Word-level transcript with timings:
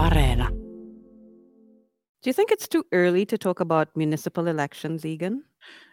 Areena. 0.00 0.48
Do 2.22 2.30
you 2.30 2.32
think 2.32 2.50
it's 2.50 2.66
too 2.66 2.86
early 2.92 3.26
to 3.26 3.36
talk 3.36 3.60
about 3.60 3.94
municipal 3.94 4.46
elections, 4.46 5.04
Egan? 5.04 5.44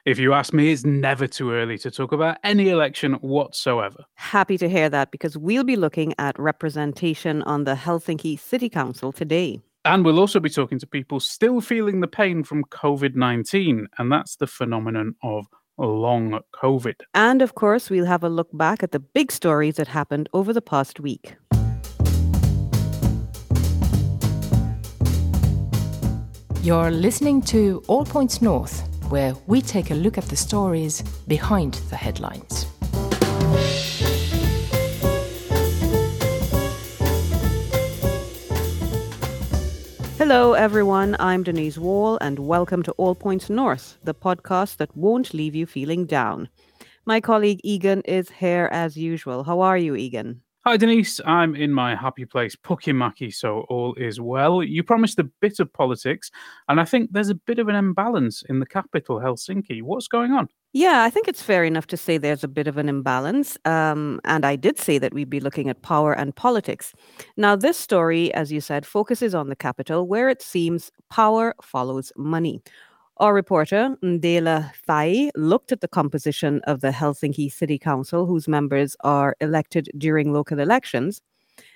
If 0.06 0.18
you 0.18 0.34
ask 0.34 0.54
me, 0.54 0.72
it's 0.72 0.86
never 0.86 1.28
too 1.28 1.52
early 1.52 1.78
to 1.80 1.92
talk 1.92 2.14
about 2.14 2.38
any 2.42 2.70
election 2.70 3.14
whatsoever. 3.16 4.06
Happy 4.16 4.58
to 4.60 4.70
hear 4.70 4.90
that 4.90 5.12
because 5.12 5.38
we'll 5.38 5.66
be 5.66 5.76
looking 5.76 6.14
at 6.20 6.40
representation 6.40 7.42
on 7.44 7.66
the 7.66 7.76
Helsinki 7.76 8.40
City 8.40 8.70
Council 8.70 9.12
today. 9.12 9.62
And 9.84 10.06
we'll 10.06 10.20
also 10.20 10.40
be 10.40 10.50
talking 10.50 10.80
to 10.80 10.88
people 10.88 11.20
still 11.20 11.60
feeling 11.60 12.00
the 12.00 12.08
pain 12.08 12.44
from 12.44 12.64
COVID 12.64 13.16
19, 13.16 13.88
and 13.98 14.12
that's 14.12 14.38
the 14.38 14.48
phenomenon 14.48 15.16
of 15.22 15.48
long 15.78 16.40
COVID. 16.56 16.96
And 17.14 17.42
of 17.42 17.56
course, 17.56 17.90
we'll 17.90 18.06
have 18.06 18.24
a 18.24 18.30
look 18.30 18.50
back 18.54 18.84
at 18.84 18.92
the 18.94 19.00
big 19.00 19.34
stories 19.34 19.76
that 19.76 19.90
happened 19.90 20.30
over 20.34 20.54
the 20.54 20.62
past 20.62 21.02
week. 21.02 21.36
You're 26.64 26.92
listening 26.92 27.44
to 27.44 27.84
All 27.88 28.04
Points 28.04 28.42
North, 28.42 28.82
where 29.10 29.36
we 29.46 29.62
take 29.62 29.92
a 29.92 29.94
look 29.94 30.18
at 30.18 30.26
the 30.26 30.36
stories 30.36 31.04
behind 31.28 31.76
the 31.90 31.96
headlines. 31.96 32.66
Hello, 40.18 40.54
everyone. 40.54 41.16
I'm 41.20 41.44
Denise 41.44 41.78
Wall, 41.78 42.18
and 42.22 42.40
welcome 42.40 42.82
to 42.84 42.92
All 42.94 43.14
Points 43.14 43.50
North, 43.50 43.98
the 44.04 44.16
podcast 44.16 44.78
that 44.78 44.98
won't 44.98 45.34
leave 45.36 45.56
you 45.56 45.68
feeling 45.68 46.06
down. 46.06 46.50
My 47.06 47.22
colleague 47.22 47.62
Egan 47.64 48.02
is 48.02 48.30
here 48.32 48.68
as 48.72 48.98
usual. 48.98 49.44
How 49.44 49.62
are 49.62 49.78
you, 49.78 49.96
Egan? 49.96 50.42
Hi, 50.68 50.76
Denise. 50.76 51.22
I'm 51.26 51.56
in 51.56 51.72
my 51.72 51.96
happy 51.96 52.26
place, 52.26 52.54
Pukemäki, 52.54 53.34
so 53.34 53.62
all 53.70 53.94
is 53.94 54.20
well. 54.20 54.62
You 54.62 54.84
promised 54.84 55.18
a 55.18 55.24
bit 55.24 55.62
of 55.62 55.72
politics, 55.72 56.30
and 56.68 56.78
I 56.78 56.84
think 56.84 57.14
there's 57.14 57.30
a 57.30 57.36
bit 57.36 57.58
of 57.58 57.70
an 57.70 57.76
imbalance 57.76 58.44
in 58.50 58.60
the 58.60 58.66
capital, 58.66 59.18
Helsinki. 59.18 59.82
What's 59.82 60.10
going 60.10 60.34
on? 60.34 60.50
Yeah, 60.74 61.04
I 61.04 61.10
think 61.10 61.30
it's 61.30 61.42
fair 61.42 61.64
enough 61.64 61.88
to 61.88 61.96
say 61.96 62.18
there's 62.18 62.44
a 62.44 62.50
bit 62.50 62.68
of 62.68 62.78
an 62.78 62.90
imbalance. 62.90 63.58
Um, 63.64 64.20
and 64.26 64.46
I 64.46 64.58
did 64.58 64.78
say 64.78 64.98
that 64.98 65.14
we'd 65.14 65.30
be 65.30 65.40
looking 65.40 65.70
at 65.70 65.84
power 65.84 66.12
and 66.12 66.36
politics. 66.36 66.94
Now, 67.38 67.56
this 67.56 67.78
story, 67.78 68.34
as 68.34 68.52
you 68.52 68.60
said, 68.60 68.86
focuses 68.86 69.34
on 69.34 69.48
the 69.48 69.56
capital, 69.56 70.06
where 70.06 70.28
it 70.28 70.42
seems 70.42 70.92
power 71.10 71.56
follows 71.62 72.12
money. 72.18 72.62
Our 73.20 73.34
reporter, 73.34 73.98
Ndela 74.04 74.72
Faye, 74.76 75.32
looked 75.36 75.72
at 75.72 75.82
the 75.82 75.88
composition 75.88 76.62
of 76.66 76.82
the 76.82 76.92
Helsinki 76.92 77.52
City 77.52 77.80
Council, 77.80 78.28
whose 78.28 78.48
members 78.48 78.96
are 79.04 79.36
elected 79.42 79.90
during 79.98 80.32
local 80.32 80.60
elections. 80.60 81.20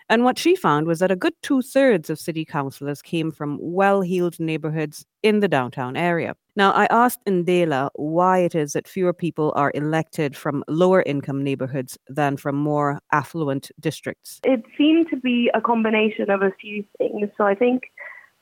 And 0.07 0.23
what 0.23 0.37
she 0.37 0.55
found 0.55 0.85
was 0.85 0.99
that 0.99 1.09
a 1.09 1.15
good 1.15 1.33
two 1.41 1.63
thirds 1.63 2.11
of 2.11 2.19
city 2.19 2.45
councillors 2.45 3.01
came 3.01 3.31
from 3.31 3.57
well 3.59 4.01
heeled 4.01 4.39
neighborhoods 4.39 5.03
in 5.23 5.39
the 5.39 5.47
downtown 5.47 5.97
area. 5.97 6.35
Now, 6.55 6.73
I 6.73 6.85
asked 6.91 7.25
Ndela 7.25 7.89
why 7.95 8.39
it 8.39 8.53
is 8.53 8.73
that 8.73 8.87
fewer 8.87 9.13
people 9.13 9.51
are 9.55 9.71
elected 9.73 10.35
from 10.37 10.63
lower 10.67 11.01
income 11.03 11.43
neighborhoods 11.43 11.97
than 12.07 12.37
from 12.37 12.55
more 12.55 12.99
affluent 13.11 13.71
districts. 13.79 14.41
It 14.43 14.63
seemed 14.77 15.09
to 15.09 15.15
be 15.15 15.49
a 15.55 15.61
combination 15.61 16.29
of 16.29 16.43
a 16.43 16.51
few 16.61 16.83
things. 16.99 17.29
So 17.35 17.45
I 17.45 17.55
think 17.55 17.83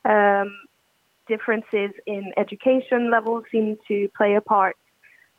um, 0.04 0.52
differences 1.30 1.92
in 2.06 2.32
education 2.36 3.10
levels 3.10 3.44
seem 3.52 3.78
to 3.88 3.96
play 4.16 4.34
a 4.34 4.40
part, 4.40 4.76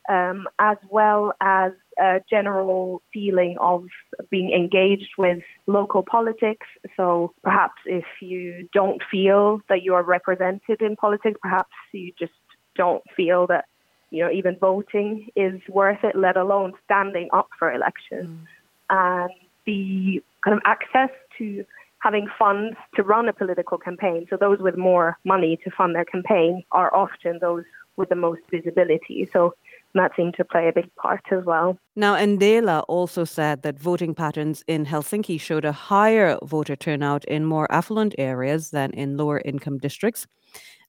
um, 0.09 0.47
as 0.57 0.77
well 0.89 1.33
as 1.41 1.73
a 1.99 2.21
general 2.29 3.01
feeling 3.13 3.57
of 3.59 3.85
being 4.29 4.49
engaged 4.51 5.11
with 5.17 5.43
local 5.67 6.01
politics. 6.15 6.67
So 6.97 7.33
perhaps 7.43 7.79
if 7.85 8.05
you 8.21 8.69
don't 8.73 9.01
feel 9.11 9.61
that 9.69 9.83
you 9.83 9.93
are 9.93 10.03
represented 10.17 10.81
in 10.81 10.95
politics, 10.95 11.37
perhaps 11.41 11.75
you 11.91 12.13
just 12.17 12.39
don't 12.75 13.03
feel 13.17 13.47
that 13.47 13.65
you 14.11 14.23
know 14.23 14.31
even 14.31 14.55
voting 14.57 15.27
is 15.35 15.59
worth 15.67 16.03
it, 16.03 16.15
let 16.15 16.37
alone 16.37 16.73
standing 16.85 17.27
up 17.33 17.49
for 17.59 17.67
elections. 17.71 18.29
Mm. 18.29 18.47
And 18.89 19.31
the 19.65 20.23
kind 20.43 20.55
of 20.57 20.61
access 20.65 21.11
to 21.37 21.65
having 22.01 22.27
funds 22.37 22.75
to 22.95 23.03
run 23.03 23.29
a 23.29 23.33
political 23.33 23.77
campaign. 23.77 24.25
So 24.29 24.37
those 24.37 24.59
with 24.59 24.77
more 24.77 25.17
money 25.23 25.57
to 25.63 25.71
fund 25.71 25.95
their 25.95 26.05
campaign 26.05 26.63
are 26.71 26.93
often 26.93 27.39
those 27.39 27.63
with 27.97 28.09
the 28.09 28.15
most 28.15 28.41
visibility. 28.49 29.29
So 29.31 29.53
that 29.93 30.11
seemed 30.15 30.35
to 30.35 30.45
play 30.45 30.67
a 30.67 30.73
big 30.73 30.93
part 30.95 31.21
as 31.31 31.43
well. 31.45 31.77
Now, 31.95 32.15
Ndela 32.15 32.83
also 32.87 33.25
said 33.25 33.61
that 33.63 33.79
voting 33.79 34.15
patterns 34.15 34.63
in 34.67 34.85
Helsinki 34.85 35.39
showed 35.39 35.65
a 35.65 35.71
higher 35.71 36.37
voter 36.43 36.75
turnout 36.75 37.25
in 37.25 37.45
more 37.45 37.71
affluent 37.71 38.15
areas 38.17 38.71
than 38.71 38.91
in 38.91 39.17
lower 39.17 39.41
income 39.43 39.77
districts, 39.77 40.25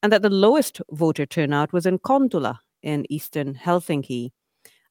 and 0.03 0.13
that 0.13 0.23
the 0.23 0.31
lowest 0.31 0.81
voter 0.93 1.27
turnout 1.27 1.73
was 1.73 1.87
in 1.87 1.99
Kontula 1.99 2.59
in 2.83 3.05
eastern 3.11 3.55
Helsinki. 3.55 4.31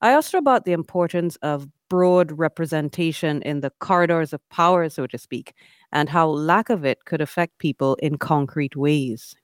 I 0.01 0.11
asked 0.11 0.33
her 0.33 0.39
about 0.39 0.65
the 0.65 0.73
importance 0.73 1.37
of 1.37 1.67
broad 1.91 2.31
representation 2.47 3.41
in 3.41 3.59
the 3.59 3.71
corridors 3.87 4.31
of 4.31 4.39
power, 4.49 4.87
so 4.87 5.05
to 5.05 5.17
speak, 5.17 5.53
and 5.91 6.07
how 6.07 6.25
lack 6.25 6.69
of 6.69 6.85
it 6.85 7.03
could 7.03 7.19
affect 7.19 7.57
people 7.57 7.91
in 7.95 8.17
concrete 8.17 8.77
ways. 8.77 9.35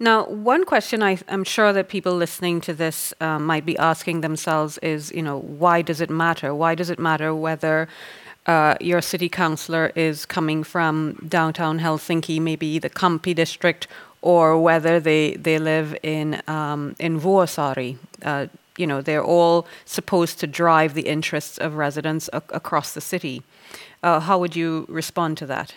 Now, 0.00 0.18
one 0.24 0.64
question 0.64 1.02
I, 1.02 1.18
am 1.28 1.44
sure 1.44 1.70
that 1.74 1.90
people 1.96 2.14
listening 2.14 2.62
to 2.62 2.72
this 2.72 3.12
uh, 3.20 3.38
might 3.38 3.66
be 3.66 3.76
asking 3.76 4.22
themselves 4.22 4.78
is, 4.78 5.12
you 5.12 5.20
know, 5.20 5.38
why 5.62 5.82
does 5.82 6.00
it 6.00 6.08
matter? 6.08 6.54
Why 6.54 6.74
does 6.74 6.88
it 6.88 6.98
matter 6.98 7.34
whether 7.34 7.88
uh, 8.46 8.74
your 8.80 9.02
city 9.02 9.28
councillor 9.28 9.92
is 9.94 10.24
coming 10.24 10.64
from 10.64 10.94
downtown 11.28 11.78
Helsinki, 11.78 12.40
maybe 12.40 12.78
the 12.78 12.90
Kamppi 12.90 13.34
district, 13.34 13.86
or 14.22 14.58
whether 14.58 14.98
they, 14.98 15.36
they 15.36 15.58
live 15.58 15.94
in 16.02 16.40
um, 16.48 16.96
in 16.98 17.20
Vuosaari? 17.20 17.98
Uh, 18.22 18.46
you 18.76 18.86
know, 18.86 19.02
they're 19.02 19.24
all 19.24 19.66
supposed 19.84 20.40
to 20.40 20.46
drive 20.46 20.94
the 20.94 21.02
interests 21.02 21.58
of 21.58 21.76
residents 21.76 22.28
across 22.32 22.92
the 22.92 23.00
city. 23.00 23.42
Uh, 24.02 24.20
how 24.20 24.38
would 24.38 24.56
you 24.56 24.86
respond 24.88 25.38
to 25.38 25.46
that? 25.46 25.74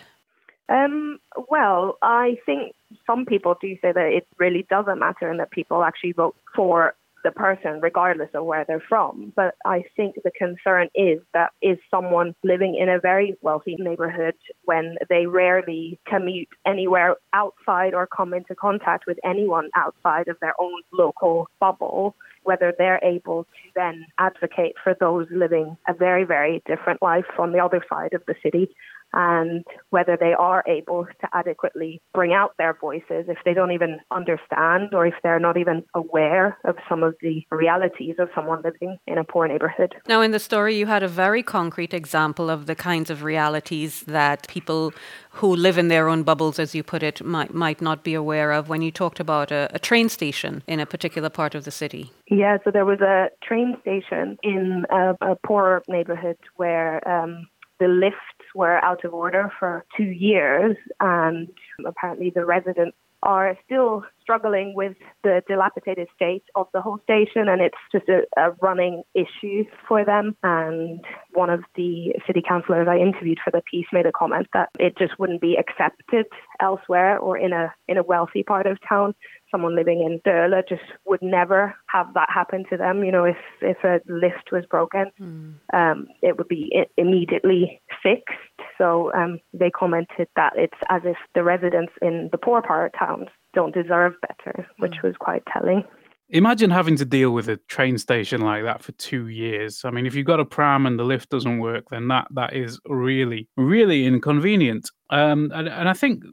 Um, 0.67 1.19
well, 1.50 1.97
I 2.01 2.38
think 2.45 2.73
some 3.06 3.25
people 3.25 3.56
do 3.61 3.75
say 3.81 3.91
that 3.91 4.07
it 4.11 4.28
really 4.39 4.66
doesn't 4.69 5.00
matter 5.00 5.29
and 5.29 5.39
that 5.39 5.51
people 5.51 5.83
actually 5.83 6.13
vote 6.13 6.35
for 6.56 6.95
the 7.23 7.31
person 7.31 7.81
regardless 7.81 8.29
of 8.35 8.45
where 8.45 8.63
they're 8.66 8.83
from. 8.88 9.33
But 9.35 9.56
I 9.66 9.83
think 9.97 10.16
the 10.23 10.31
concern 10.31 10.89
is 10.94 11.19
that 11.33 11.51
is 11.62 11.77
someone 11.89 12.35
living 12.44 12.75
in 12.79 12.88
a 12.88 13.00
very 13.00 13.35
wealthy 13.41 13.75
neighborhood 13.79 14.35
when 14.63 14.95
they 15.09 15.25
rarely 15.25 16.00
commute 16.07 16.50
anywhere 16.66 17.16
outside 17.33 17.95
or 17.95 18.07
come 18.07 18.33
into 18.33 18.53
contact 18.53 19.06
with 19.07 19.17
anyone 19.25 19.69
outside 19.75 20.27
of 20.27 20.38
their 20.39 20.53
own 20.59 20.81
local 20.94 21.50
bubble 21.59 22.16
whether 22.45 22.73
they're 22.78 23.03
able 23.03 23.44
to 23.44 23.69
then 23.75 24.06
advocate 24.17 24.75
for 24.83 24.95
those 25.00 25.28
living 25.31 25.75
a 25.88 25.94
very, 25.94 26.23
very 26.23 26.63
different 26.66 27.01
life 27.01 27.25
on 27.38 27.51
the 27.51 27.59
other 27.59 27.83
side 27.89 28.13
of 28.13 28.23
the 28.28 28.35
city 28.41 28.69
and 29.15 29.63
whether 29.89 30.17
they 30.17 30.33
are 30.33 30.63
able 30.67 31.05
to 31.05 31.27
adequately 31.33 32.01
bring 32.13 32.33
out 32.33 32.51
their 32.57 32.77
voices 32.79 33.25
if 33.27 33.37
they 33.45 33.53
don't 33.53 33.71
even 33.71 33.99
understand 34.11 34.93
or 34.93 35.07
if 35.07 35.15
they're 35.23 35.39
not 35.39 35.57
even 35.57 35.83
aware 35.95 36.57
of 36.65 36.75
some 36.87 37.01
of 37.01 37.15
the 37.21 37.41
realities 37.49 38.15
of 38.19 38.29
someone 38.35 38.61
living 38.61 38.97
in 39.07 39.17
a 39.17 39.23
poor 39.23 39.47
neighborhood. 39.47 39.95
Now, 40.07 40.21
in 40.21 40.31
the 40.31 40.39
story, 40.39 40.77
you 40.77 40.85
had 40.85 41.01
a 41.01 41.07
very 41.07 41.41
concrete 41.41 41.93
example 41.93 42.49
of 42.49 42.65
the 42.65 42.75
kinds 42.75 43.09
of 43.09 43.23
realities 43.23 44.01
that 44.01 44.47
people 44.47 44.93
who 45.31 45.55
live 45.55 45.77
in 45.77 45.87
their 45.87 46.07
own 46.07 46.23
bubbles, 46.23 46.59
as 46.59 46.75
you 46.75 46.83
put 46.83 47.03
it, 47.03 47.23
might, 47.23 47.53
might 47.53 47.81
not 47.81 48.03
be 48.03 48.13
aware 48.13 48.51
of 48.51 48.69
when 48.69 48.81
you 48.81 48.91
talked 48.91 49.19
about 49.19 49.51
a, 49.51 49.69
a 49.73 49.79
train 49.79 50.09
station 50.09 50.63
in 50.67 50.79
a 50.79 50.85
particular 50.85 51.29
part 51.29 51.55
of 51.55 51.63
the 51.65 51.71
city. 51.71 52.11
Yeah, 52.29 52.57
so 52.63 52.71
there 52.71 52.85
was 52.85 53.01
a 53.01 53.29
train 53.43 53.77
station 53.81 54.37
in 54.43 54.85
a, 54.89 55.15
a 55.21 55.35
poorer 55.45 55.83
neighborhood 55.87 56.37
where 56.55 57.05
um, 57.07 57.47
the 57.79 57.87
lifts 57.87 58.34
were 58.55 58.83
out 58.83 59.03
of 59.05 59.13
order 59.13 59.51
for 59.59 59.85
two 59.97 60.03
years, 60.03 60.75
and 60.99 61.50
apparently 61.85 62.31
the 62.33 62.45
residents 62.45 62.97
are 63.25 63.57
still 63.65 64.03
struggling 64.21 64.74
with 64.75 64.95
the 65.24 65.41
dilapidated 65.47 66.07
state 66.15 66.44
of 66.56 66.68
the 66.74 66.81
whole 66.81 67.00
station, 67.03 67.50
and 67.50 67.62
it's 67.62 67.77
just 67.91 68.07
a, 68.07 68.21
a, 68.38 68.51
running 68.62 69.03
issue 69.13 69.63
for 69.88 70.06
them. 70.06 70.35
And 70.44 71.03
one 71.33 71.50
of 71.50 71.63
the 71.75 72.13
city 72.27 72.44
councillors 72.47 72.88
I 72.88 72.97
interviewed 72.97 73.39
for 73.44 73.51
the 73.51 73.62
piece 73.69 73.88
made 73.91 74.06
a 74.06 74.12
comment 74.12 74.47
that 74.53 74.69
it 74.80 74.97
just 74.97 75.18
wouldn't 75.19 75.41
be 75.41 75.57
accepted 75.57 76.27
elsewhere 76.62 77.18
or 77.18 77.38
in 77.38 77.51
a 77.51 77.74
in 77.88 77.97
a 77.97 78.03
wealthy 78.03 78.44
part 78.44 78.68
of 78.68 78.77
town 78.88 79.15
someone 79.56 79.75
living 79.75 80.02
in 80.02 80.19
Durla 80.30 80.68
just 80.68 80.81
would 81.06 81.22
never 81.22 81.74
have 81.88 82.07
that 82.13 82.30
happen 82.34 82.66
to 82.69 82.78
them. 82.78 83.04
You 83.04 83.12
know, 83.12 83.24
if 83.24 83.38
if 83.62 83.78
a 83.84 84.02
lift 84.12 84.52
was 84.52 84.66
broken, 84.69 85.06
mm. 85.19 85.54
um, 85.74 86.07
it 86.22 86.38
would 86.38 86.50
be 86.50 86.69
I- 86.78 87.02
immediately 87.02 87.81
fixed. 88.04 88.36
So 88.78 89.13
um, 89.13 89.40
they 89.54 89.69
commented 89.69 90.28
that 90.36 90.54
it's 90.57 90.78
as 90.90 91.04
if 91.06 91.18
the 91.34 91.44
residents 91.44 91.94
in 92.02 92.30
the 92.31 92.38
poor 92.38 92.62
part 92.62 92.94
of 92.94 93.00
towns 93.00 93.28
don't 93.54 93.74
deserve 93.74 94.13
better, 94.22 94.68
which 94.80 94.96
mm. 95.02 95.04
was 95.04 95.16
quite 95.19 95.44
telling. 95.52 95.84
Imagine 96.30 96.72
having 96.72 96.96
to 96.98 97.06
deal 97.06 97.31
with 97.31 97.48
a 97.48 97.57
train 97.68 98.00
station 98.00 98.42
like 98.42 98.63
that 98.63 98.84
for 98.84 98.94
two 98.94 99.28
years. 99.28 99.86
I 99.86 99.92
mean, 99.92 100.07
if 100.07 100.16
you've 100.16 100.25
got 100.25 100.40
a 100.40 100.46
pram 100.46 100.88
and 100.88 100.98
the 100.98 101.04
lift 101.04 101.30
doesn't 101.30 101.60
work, 101.60 101.86
then 101.92 102.07
that 102.07 102.28
that 102.31 102.54
is 102.54 102.80
really, 102.88 103.48
really 103.56 104.07
inconvenient. 104.07 104.90
Um, 105.12 105.52
and, 105.54 105.69
and 105.69 105.88
I 105.88 105.94
think 105.94 106.24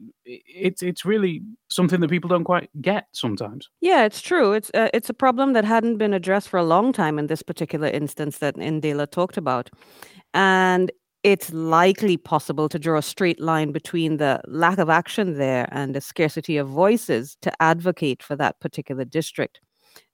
it's 0.46 0.82
it's 0.82 1.05
really 1.05 1.43
something 1.69 2.00
that 2.00 2.11
people 2.11 2.29
don't 2.29 2.44
quite 2.44 2.70
get 2.81 3.06
sometimes. 3.12 3.69
Yeah, 3.81 4.05
it's 4.05 4.20
true. 4.20 4.52
It's 4.52 4.70
uh, 4.75 4.88
it's 4.94 5.11
a 5.11 5.14
problem 5.14 5.52
that 5.52 5.64
hadn't 5.64 5.99
been 5.99 6.14
addressed 6.14 6.49
for 6.49 6.58
a 6.58 6.64
long 6.64 6.93
time 6.93 7.19
in 7.19 7.26
this 7.26 7.43
particular 7.43 7.88
instance 7.88 8.38
that 8.38 8.56
Ndela 8.56 9.11
talked 9.11 9.37
about, 9.37 9.70
and 10.34 10.90
it's 11.23 11.52
likely 11.52 12.17
possible 12.17 12.69
to 12.69 12.79
draw 12.79 12.99
a 12.99 13.02
straight 13.02 13.40
line 13.40 13.70
between 13.70 14.17
the 14.17 14.40
lack 14.49 14.79
of 14.79 14.90
action 14.90 15.38
there 15.38 15.69
and 15.70 15.94
the 15.94 16.00
scarcity 16.00 16.56
of 16.56 16.69
voices 16.69 17.37
to 17.43 17.52
advocate 17.62 18.23
for 18.23 18.35
that 18.37 18.58
particular 18.61 19.05
district. 19.05 19.61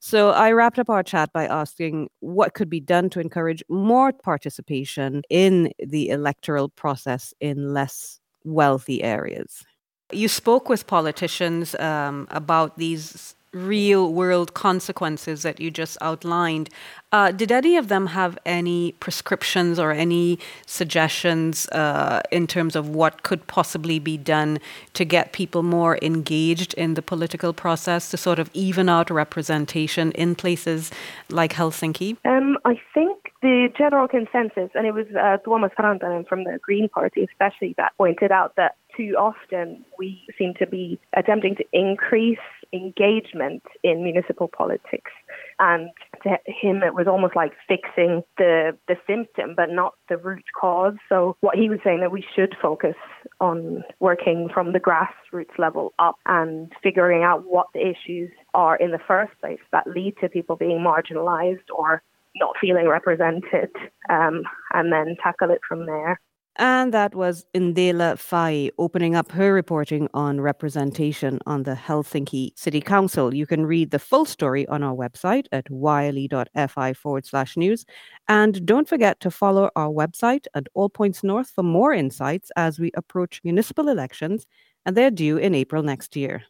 So 0.00 0.30
I 0.30 0.52
wrapped 0.52 0.78
up 0.78 0.90
our 0.90 1.02
chat 1.02 1.32
by 1.32 1.46
asking 1.46 2.08
what 2.20 2.54
could 2.54 2.68
be 2.68 2.80
done 2.80 3.10
to 3.10 3.20
encourage 3.20 3.62
more 3.68 4.12
participation 4.12 5.22
in 5.30 5.72
the 5.78 6.10
electoral 6.10 6.68
process 6.68 7.32
in 7.40 7.72
less 7.72 8.20
wealthy 8.44 9.02
areas. 9.02 9.64
You 10.10 10.28
spoke 10.28 10.68
with 10.68 10.86
politicians 10.86 11.74
um, 11.74 12.26
about 12.30 12.78
these 12.78 13.34
real 13.52 14.12
world 14.12 14.52
consequences 14.54 15.42
that 15.42 15.58
you 15.58 15.70
just 15.70 15.96
outlined. 16.00 16.68
Uh, 17.10 17.30
did 17.30 17.50
any 17.50 17.76
of 17.78 17.88
them 17.88 18.08
have 18.08 18.38
any 18.44 18.92
prescriptions 19.00 19.78
or 19.78 19.90
any 19.90 20.38
suggestions 20.66 21.66
uh, 21.70 22.20
in 22.30 22.46
terms 22.46 22.76
of 22.76 22.90
what 22.90 23.22
could 23.22 23.46
possibly 23.46 23.98
be 23.98 24.18
done 24.18 24.58
to 24.92 25.04
get 25.04 25.32
people 25.32 25.62
more 25.62 25.98
engaged 26.02 26.74
in 26.74 26.92
the 26.92 27.00
political 27.00 27.54
process 27.54 28.10
to 28.10 28.18
sort 28.18 28.38
of 28.38 28.50
even 28.52 28.90
out 28.90 29.08
representation 29.10 30.12
in 30.12 30.34
places 30.34 30.90
like 31.30 31.54
Helsinki? 31.54 32.18
Um, 32.26 32.58
I 32.66 32.78
think 32.92 33.32
the 33.40 33.68
general 33.78 34.06
consensus, 34.06 34.70
and 34.74 34.86
it 34.86 34.92
was 34.92 35.06
uh, 35.16 35.38
Tuomas 35.46 35.74
Rantanen 35.78 36.28
from 36.28 36.44
the 36.44 36.58
Green 36.60 36.90
Party 36.90 37.24
especially 37.24 37.74
that 37.78 37.96
pointed 37.96 38.30
out 38.30 38.54
that 38.56 38.76
too 38.98 39.14
often 39.16 39.84
we 39.98 40.20
seem 40.36 40.54
to 40.58 40.66
be 40.66 40.98
attempting 41.16 41.54
to 41.56 41.64
increase 41.72 42.38
engagement 42.72 43.62
in 43.82 44.02
municipal 44.02 44.48
politics. 44.48 45.10
And 45.58 45.90
to 46.24 46.36
him, 46.46 46.82
it 46.82 46.94
was 46.94 47.06
almost 47.06 47.34
like 47.34 47.52
fixing 47.66 48.22
the, 48.36 48.76
the 48.88 48.96
symptom, 49.06 49.54
but 49.56 49.70
not 49.70 49.94
the 50.08 50.18
root 50.18 50.44
cause. 50.58 50.94
So, 51.08 51.36
what 51.40 51.56
he 51.56 51.68
was 51.68 51.78
saying 51.82 52.00
that 52.00 52.12
we 52.12 52.24
should 52.34 52.54
focus 52.60 52.96
on 53.40 53.84
working 54.00 54.48
from 54.52 54.72
the 54.72 54.80
grassroots 54.80 55.58
level 55.58 55.94
up 55.98 56.16
and 56.26 56.72
figuring 56.82 57.22
out 57.22 57.44
what 57.46 57.68
the 57.72 57.80
issues 57.80 58.30
are 58.54 58.76
in 58.76 58.90
the 58.90 59.00
first 59.06 59.32
place 59.40 59.60
that 59.72 59.86
lead 59.86 60.14
to 60.20 60.28
people 60.28 60.56
being 60.56 60.78
marginalized 60.78 61.70
or 61.74 62.02
not 62.36 62.54
feeling 62.60 62.86
represented, 62.86 63.70
um, 64.10 64.42
and 64.72 64.92
then 64.92 65.16
tackle 65.22 65.50
it 65.50 65.60
from 65.66 65.86
there. 65.86 66.20
And 66.60 66.92
that 66.92 67.14
was 67.14 67.44
Ndela 67.54 68.18
Faye 68.18 68.72
opening 68.78 69.14
up 69.14 69.30
her 69.30 69.52
reporting 69.52 70.08
on 70.12 70.40
representation 70.40 71.38
on 71.46 71.62
the 71.62 71.74
Helsinki 71.76 72.50
City 72.58 72.80
Council. 72.80 73.32
You 73.32 73.46
can 73.46 73.64
read 73.64 73.92
the 73.92 74.00
full 74.00 74.24
story 74.24 74.66
on 74.66 74.82
our 74.82 74.94
website 74.94 75.46
at 75.52 75.70
yle.fi 75.70 76.92
forward 76.94 77.26
slash 77.26 77.56
news. 77.56 77.86
And 78.26 78.66
don't 78.66 78.88
forget 78.88 79.20
to 79.20 79.30
follow 79.30 79.70
our 79.76 79.90
website 79.90 80.46
at 80.54 80.66
All 80.74 80.88
Points 80.88 81.22
North 81.22 81.50
for 81.50 81.62
more 81.62 81.92
insights 81.92 82.50
as 82.56 82.80
we 82.80 82.90
approach 82.96 83.40
municipal 83.44 83.88
elections, 83.88 84.44
and 84.84 84.96
they're 84.96 85.12
due 85.12 85.36
in 85.36 85.54
April 85.54 85.84
next 85.84 86.16
year. 86.16 86.42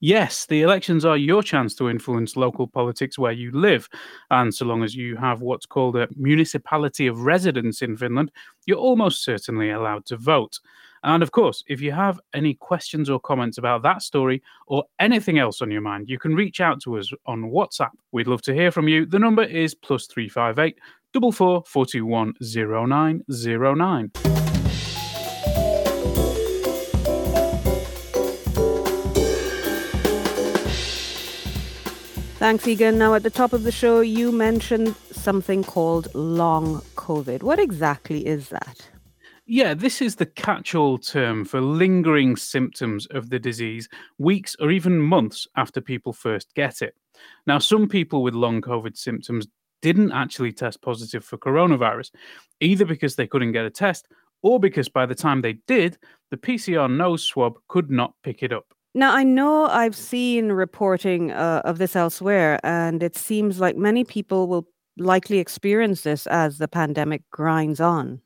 Yes, 0.00 0.46
the 0.46 0.62
elections 0.62 1.04
are 1.04 1.16
your 1.16 1.42
chance 1.42 1.74
to 1.76 1.88
influence 1.88 2.36
local 2.36 2.66
politics 2.66 3.18
where 3.18 3.32
you 3.32 3.50
live. 3.52 3.88
And 4.30 4.54
so 4.54 4.66
long 4.66 4.82
as 4.82 4.94
you 4.94 5.16
have 5.16 5.40
what's 5.40 5.66
called 5.66 5.96
a 5.96 6.08
municipality 6.16 7.06
of 7.06 7.20
residence 7.20 7.82
in 7.82 7.96
Finland, 7.96 8.30
you're 8.66 8.78
almost 8.78 9.24
certainly 9.24 9.70
allowed 9.70 10.06
to 10.06 10.16
vote. 10.16 10.58
And 11.02 11.22
of 11.22 11.30
course, 11.30 11.62
if 11.68 11.80
you 11.80 11.92
have 11.92 12.20
any 12.34 12.54
questions 12.54 13.08
or 13.08 13.20
comments 13.20 13.58
about 13.58 13.82
that 13.82 14.02
story 14.02 14.42
or 14.66 14.84
anything 14.98 15.38
else 15.38 15.62
on 15.62 15.70
your 15.70 15.80
mind, 15.80 16.08
you 16.08 16.18
can 16.18 16.34
reach 16.34 16.60
out 16.60 16.80
to 16.82 16.98
us 16.98 17.12
on 17.26 17.42
WhatsApp. 17.44 17.92
We'd 18.12 18.26
love 18.26 18.42
to 18.42 18.54
hear 18.54 18.72
from 18.72 18.88
you. 18.88 19.06
The 19.06 19.18
number 19.18 19.44
is 19.44 19.74
plus 19.74 20.06
358 20.06 20.78
44 21.12 21.62
421 21.64 22.34
0909. 22.42 24.25
Thanks, 32.38 32.68
Egan. 32.68 32.98
Now, 32.98 33.14
at 33.14 33.22
the 33.22 33.30
top 33.30 33.54
of 33.54 33.62
the 33.62 33.72
show, 33.72 34.00
you 34.00 34.30
mentioned 34.30 34.94
something 35.10 35.64
called 35.64 36.14
long 36.14 36.82
COVID. 36.94 37.42
What 37.42 37.58
exactly 37.58 38.26
is 38.26 38.50
that? 38.50 38.90
Yeah, 39.46 39.72
this 39.72 40.02
is 40.02 40.16
the 40.16 40.26
catch 40.26 40.74
all 40.74 40.98
term 40.98 41.46
for 41.46 41.62
lingering 41.62 42.36
symptoms 42.36 43.06
of 43.06 43.30
the 43.30 43.38
disease 43.38 43.88
weeks 44.18 44.54
or 44.60 44.70
even 44.70 44.98
months 44.98 45.46
after 45.56 45.80
people 45.80 46.12
first 46.12 46.54
get 46.54 46.82
it. 46.82 46.94
Now, 47.46 47.58
some 47.58 47.88
people 47.88 48.22
with 48.22 48.34
long 48.34 48.60
COVID 48.60 48.98
symptoms 48.98 49.46
didn't 49.80 50.12
actually 50.12 50.52
test 50.52 50.82
positive 50.82 51.24
for 51.24 51.38
coronavirus, 51.38 52.10
either 52.60 52.84
because 52.84 53.16
they 53.16 53.26
couldn't 53.26 53.52
get 53.52 53.64
a 53.64 53.70
test 53.70 54.08
or 54.42 54.60
because 54.60 54.90
by 54.90 55.06
the 55.06 55.14
time 55.14 55.40
they 55.40 55.54
did, 55.66 55.96
the 56.30 56.36
PCR 56.36 56.94
nose 56.94 57.24
swab 57.24 57.54
could 57.68 57.90
not 57.90 58.12
pick 58.22 58.42
it 58.42 58.52
up. 58.52 58.66
Now, 58.96 59.14
I 59.14 59.24
know 59.24 59.66
I've 59.66 59.94
seen 59.94 60.52
reporting 60.52 61.30
uh, 61.30 61.60
of 61.66 61.76
this 61.76 61.94
elsewhere, 61.94 62.58
and 62.64 63.02
it 63.02 63.14
seems 63.14 63.60
like 63.60 63.76
many 63.76 64.04
people 64.04 64.48
will 64.48 64.66
likely 64.96 65.38
experience 65.38 66.00
this 66.00 66.26
as 66.28 66.56
the 66.56 66.66
pandemic 66.66 67.20
grinds 67.30 67.78
on. 67.78 68.22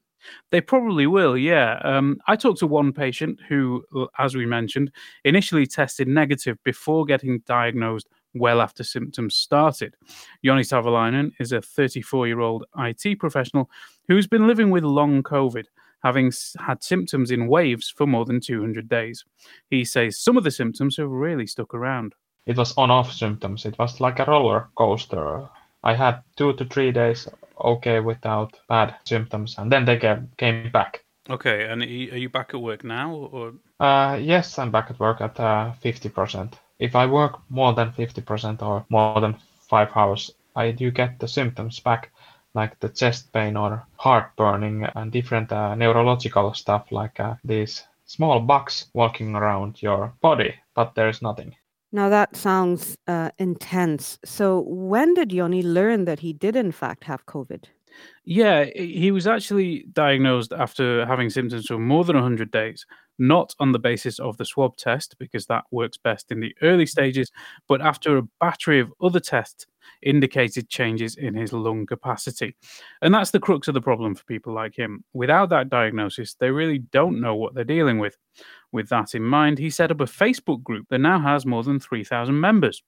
They 0.52 0.61
probably 0.61 1.08
will, 1.08 1.37
yeah. 1.37 1.81
Um, 1.82 2.20
I 2.28 2.37
talked 2.37 2.61
to 2.61 2.69
one 2.69 2.93
patient 2.93 3.40
who, 3.49 3.84
as 4.20 4.37
we 4.37 4.46
mentioned, 4.46 4.93
initially 5.25 5.67
tested 5.67 6.06
negative 6.06 6.56
before 6.62 7.05
getting 7.05 7.40
diagnosed 7.46 8.06
well 8.34 8.61
after 8.61 8.84
symptoms 8.84 9.34
started. 9.34 9.96
Joni 10.44 10.61
Savolainen 10.61 11.32
is 11.40 11.50
a 11.50 11.61
34 11.61 12.28
year 12.28 12.38
old 12.38 12.64
IT 12.78 13.19
professional 13.19 13.69
who's 14.06 14.28
been 14.28 14.46
living 14.46 14.70
with 14.70 14.84
long 14.84 15.25
COVID 15.25 15.64
having 16.02 16.32
had 16.58 16.82
symptoms 16.82 17.31
in 17.31 17.47
waves 17.47 17.93
for 17.94 18.06
more 18.06 18.25
than 18.25 18.41
200 18.41 18.88
days. 18.88 19.25
He 19.69 19.85
says 19.85 20.19
some 20.19 20.37
of 20.37 20.44
the 20.44 20.50
symptoms 20.50 20.97
have 20.97 21.11
really 21.11 21.47
stuck 21.47 21.75
around. 21.75 22.14
It 22.47 22.56
was 22.56 22.76
on 22.76 22.91
off 22.91 23.12
symptoms. 23.12 23.67
It 23.67 23.79
was 23.79 24.00
like 24.00 24.19
a 24.19 24.25
roller 24.25 24.69
coaster. 24.75 25.49
I 25.85 25.94
had 25.94 26.23
two 26.37 26.55
to 26.55 26.64
three 26.64 26.93
days 26.93 27.29
okay 27.62 28.00
without 28.00 28.58
bad 28.69 28.97
symptoms, 29.05 29.56
and 29.58 29.70
then 29.70 29.85
they 29.85 29.99
came, 29.99 30.31
came 30.37 30.70
back. 30.70 31.05
Okay, 31.29 31.67
and 31.67 31.82
are 31.82 31.87
you 31.87 32.29
back 32.29 32.55
at 32.55 32.61
work 32.61 32.82
now? 32.82 33.14
or? 33.14 33.53
Uh, 33.79 34.19
yes, 34.20 34.58
I'm 34.58 34.70
back 34.70 34.91
at 34.91 34.99
work 34.99 35.20
at 35.20 35.38
uh, 35.38 35.72
50%. 35.84 36.55
If 36.79 36.96
I 36.96 37.06
work 37.06 37.39
more 37.51 37.74
than 37.74 37.93
50% 37.93 38.63
or 38.63 38.84
more 38.89 39.20
than 39.20 39.36
five 39.69 39.91
hours, 39.94 40.31
I 40.56 40.72
do 40.72 40.91
get 40.91 41.19
the 41.20 41.29
symptoms 41.29 41.79
back 41.79 42.10
like 42.54 42.78
the 42.80 42.88
chest 42.88 43.32
pain 43.32 43.56
or 43.56 43.86
heart 43.96 44.32
burning 44.36 44.84
and 44.94 45.12
different 45.12 45.52
uh, 45.52 45.74
neurological 45.74 46.52
stuff 46.54 46.90
like 46.90 47.20
uh, 47.20 47.34
these 47.44 47.84
small 48.06 48.40
bugs 48.40 48.86
walking 48.92 49.36
around 49.36 49.80
your 49.82 50.12
body, 50.20 50.54
but 50.74 50.94
there's 50.94 51.22
nothing. 51.22 51.54
Now 51.92 52.08
that 52.08 52.36
sounds 52.36 52.96
uh, 53.06 53.30
intense. 53.38 54.19
So 54.24 54.60
when 54.66 55.14
did 55.14 55.30
Joni 55.30 55.62
learn 55.64 56.04
that 56.04 56.20
he 56.20 56.32
did 56.32 56.56
in 56.56 56.72
fact 56.72 57.04
have 57.04 57.26
COVID? 57.26 57.64
Yeah, 58.24 58.64
he 58.76 59.10
was 59.10 59.26
actually 59.26 59.86
diagnosed 59.92 60.52
after 60.52 61.04
having 61.06 61.30
symptoms 61.30 61.66
for 61.66 61.78
more 61.78 62.04
than 62.04 62.16
100 62.16 62.50
days, 62.50 62.86
not 63.19 63.54
on 63.58 63.72
the 63.72 63.78
basis 63.78 64.19
of 64.19 64.36
the 64.36 64.44
swab 64.44 64.76
test, 64.76 65.16
because 65.19 65.46
that 65.46 65.64
works 65.70 65.96
best 65.96 66.30
in 66.30 66.40
the 66.40 66.54
early 66.62 66.86
stages, 66.86 67.30
but 67.66 67.80
after 67.80 68.16
a 68.16 68.22
battery 68.40 68.80
of 68.80 68.92
other 69.02 69.20
tests 69.20 69.66
indicated 70.03 70.69
changes 70.69 71.17
in 71.17 71.34
his 71.34 71.53
lung 71.53 71.87
capacity. 71.87 72.56
And 73.03 73.15
that's 73.15 73.31
the 73.31 73.41
crux 73.41 73.69
of 73.69 73.75
the 73.75 73.81
problem 73.81 74.15
for 74.15 74.25
people 74.25 74.53
like 74.53 74.77
him. 74.77 75.05
Without 75.13 75.49
that 75.51 75.69
diagnosis, 75.69 76.34
they 76.34 76.51
really 76.51 76.79
don't 76.79 77.20
know 77.20 77.34
what 77.34 77.55
they're 77.55 77.65
dealing 77.65 77.99
with. 77.99 78.17
With 78.72 78.89
that 78.91 79.15
in 79.15 79.22
mind, 79.22 79.58
he 79.58 79.70
set 79.70 79.91
up 79.91 80.01
a 80.01 80.05
Facebook 80.05 80.63
group 80.63 80.87
that 80.91 80.99
now 80.99 81.19
has 81.19 81.44
more 81.44 81.63
than 81.63 81.81
3,000 81.81 82.39
members. 82.39 82.82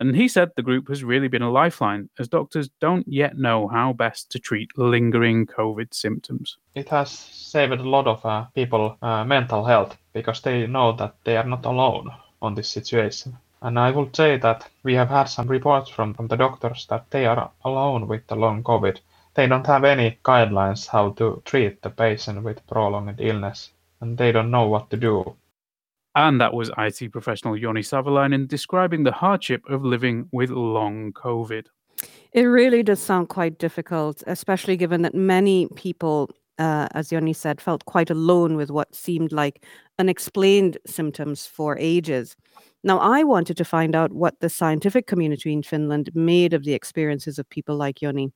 And 0.00 0.16
he 0.16 0.28
said 0.28 0.50
the 0.56 0.62
group 0.62 0.88
has 0.88 1.04
really 1.04 1.28
been 1.28 1.42
a 1.42 1.50
lifeline, 1.50 2.08
as 2.18 2.26
doctors 2.26 2.70
don't 2.80 3.06
yet 3.06 3.36
know 3.36 3.68
how 3.68 3.92
best 3.92 4.30
to 4.30 4.38
treat 4.38 4.76
lingering 4.78 5.46
COVID 5.46 5.92
symptoms. 5.92 6.56
It 6.74 6.88
has 6.88 7.10
saved 7.10 7.74
a 7.74 7.82
lot 7.82 8.06
of 8.06 8.24
uh, 8.24 8.44
people 8.54 8.96
uh, 9.02 9.24
mental 9.24 9.62
health 9.62 9.98
because 10.14 10.40
they 10.40 10.66
know 10.66 10.92
that 10.92 11.16
they 11.24 11.36
are 11.36 11.44
not 11.44 11.66
alone 11.66 12.10
on 12.40 12.54
this 12.54 12.70
situation. 12.70 13.36
And 13.62 13.78
I 13.78 13.90
would 13.90 14.16
say 14.16 14.38
that 14.38 14.68
we 14.82 14.94
have 14.94 15.10
had 15.10 15.24
some 15.24 15.46
reports 15.46 15.90
from, 15.90 16.14
from 16.14 16.28
the 16.28 16.36
doctors 16.36 16.86
that 16.88 17.10
they 17.10 17.26
are 17.26 17.50
alone 17.64 18.08
with 18.08 18.26
the 18.26 18.36
long 18.36 18.62
COVID. 18.62 18.98
They 19.34 19.46
don't 19.46 19.66
have 19.66 19.84
any 19.84 20.18
guidelines 20.24 20.86
how 20.86 21.10
to 21.10 21.42
treat 21.44 21.82
the 21.82 21.90
patient 21.90 22.42
with 22.42 22.66
prolonged 22.66 23.20
illness, 23.20 23.70
and 24.00 24.16
they 24.16 24.32
don't 24.32 24.50
know 24.50 24.66
what 24.66 24.90
to 24.90 24.96
do. 24.96 25.36
And 26.14 26.40
that 26.40 26.54
was 26.54 26.70
IT 26.76 27.12
professional 27.12 27.54
Joni 27.54 27.84
Savolainen 27.84 28.48
describing 28.48 29.04
the 29.04 29.12
hardship 29.12 29.62
of 29.68 29.84
living 29.84 30.28
with 30.32 30.50
long 30.50 31.12
COVID. 31.12 31.66
It 32.32 32.44
really 32.44 32.82
does 32.82 33.00
sound 33.00 33.28
quite 33.28 33.58
difficult, 33.58 34.22
especially 34.26 34.76
given 34.76 35.02
that 35.02 35.14
many 35.14 35.68
people 35.76 36.30
uh, 36.60 36.86
as 36.92 37.08
Joni 37.08 37.34
said, 37.34 37.58
felt 37.58 37.86
quite 37.86 38.10
alone 38.10 38.54
with 38.54 38.70
what 38.70 38.94
seemed 38.94 39.32
like 39.32 39.64
unexplained 39.98 40.76
symptoms 40.86 41.46
for 41.46 41.78
ages. 41.78 42.36
Now, 42.82 42.98
I 42.98 43.24
wanted 43.24 43.56
to 43.58 43.64
find 43.64 43.94
out 43.94 44.12
what 44.12 44.40
the 44.40 44.48
scientific 44.48 45.06
community 45.06 45.52
in 45.52 45.62
Finland 45.62 46.10
made 46.14 46.54
of 46.54 46.64
the 46.64 46.72
experiences 46.72 47.38
of 47.38 47.48
people 47.50 47.76
like 47.76 47.96
Joni. 47.96 48.32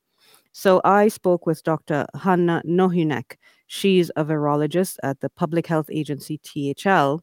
So 0.51 0.81
I 0.83 1.07
spoke 1.07 1.45
with 1.45 1.63
Dr. 1.63 2.05
Hanna 2.15 2.61
Nohynek. 2.65 3.37
She's 3.67 4.11
a 4.15 4.23
virologist 4.23 4.97
at 5.03 5.19
the 5.19 5.29
public 5.29 5.67
health 5.67 5.89
agency 5.91 6.39
THL, 6.43 7.21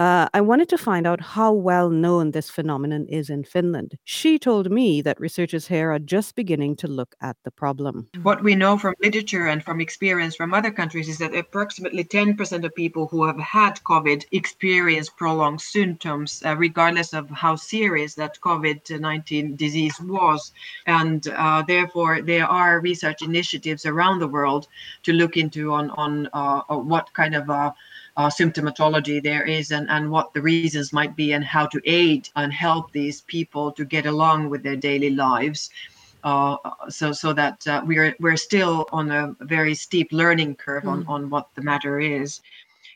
uh, 0.00 0.26
I 0.32 0.40
wanted 0.40 0.70
to 0.70 0.78
find 0.78 1.06
out 1.06 1.20
how 1.20 1.52
well 1.52 1.90
known 1.90 2.30
this 2.30 2.48
phenomenon 2.48 3.04
is 3.10 3.28
in 3.28 3.44
Finland. 3.44 3.98
She 4.04 4.38
told 4.38 4.70
me 4.70 5.02
that 5.02 5.20
researchers 5.20 5.66
here 5.66 5.92
are 5.92 5.98
just 5.98 6.34
beginning 6.34 6.76
to 6.76 6.88
look 6.88 7.14
at 7.20 7.36
the 7.44 7.50
problem. 7.50 8.08
What 8.22 8.42
we 8.42 8.54
know 8.54 8.78
from 8.78 8.94
literature 9.02 9.46
and 9.46 9.62
from 9.62 9.78
experience 9.78 10.34
from 10.34 10.54
other 10.54 10.70
countries 10.70 11.06
is 11.10 11.18
that 11.18 11.34
approximately 11.34 12.02
10% 12.02 12.64
of 12.64 12.74
people 12.74 13.08
who 13.08 13.26
have 13.26 13.38
had 13.38 13.74
COVID 13.84 14.24
experience 14.32 15.10
prolonged 15.10 15.60
symptoms, 15.60 16.42
uh, 16.46 16.56
regardless 16.56 17.12
of 17.12 17.28
how 17.28 17.56
serious 17.56 18.14
that 18.14 18.40
COVID 18.40 18.98
19 18.98 19.56
disease 19.56 20.00
was. 20.00 20.52
And 20.86 21.28
uh, 21.28 21.62
therefore, 21.68 22.22
there 22.22 22.46
are 22.46 22.80
research 22.80 23.20
initiatives 23.20 23.84
around 23.84 24.20
the 24.20 24.28
world 24.28 24.66
to 25.02 25.12
look 25.12 25.36
into 25.36 25.74
on, 25.74 25.90
on 25.90 26.30
uh, 26.32 26.62
what 26.76 27.12
kind 27.12 27.34
of 27.34 27.74
uh, 28.20 28.28
symptomatology 28.28 29.22
there 29.22 29.44
is 29.44 29.70
and, 29.70 29.88
and 29.88 30.10
what 30.10 30.34
the 30.34 30.42
reasons 30.42 30.92
might 30.92 31.16
be 31.16 31.32
and 31.32 31.42
how 31.42 31.64
to 31.64 31.80
aid 31.86 32.28
and 32.36 32.52
help 32.52 32.92
these 32.92 33.22
people 33.22 33.72
to 33.72 33.82
get 33.82 34.04
along 34.04 34.50
with 34.50 34.62
their 34.62 34.76
daily 34.76 35.08
lives. 35.08 35.70
Uh, 36.22 36.56
so 36.90 37.12
so 37.12 37.32
that 37.32 37.66
uh, 37.66 37.80
we're 37.86 38.14
we're 38.20 38.36
still 38.36 38.86
on 38.92 39.10
a 39.10 39.34
very 39.40 39.74
steep 39.74 40.08
learning 40.12 40.54
curve 40.54 40.84
mm. 40.84 40.92
on, 40.92 41.06
on 41.06 41.30
what 41.30 41.48
the 41.54 41.62
matter 41.62 41.98
is 41.98 42.42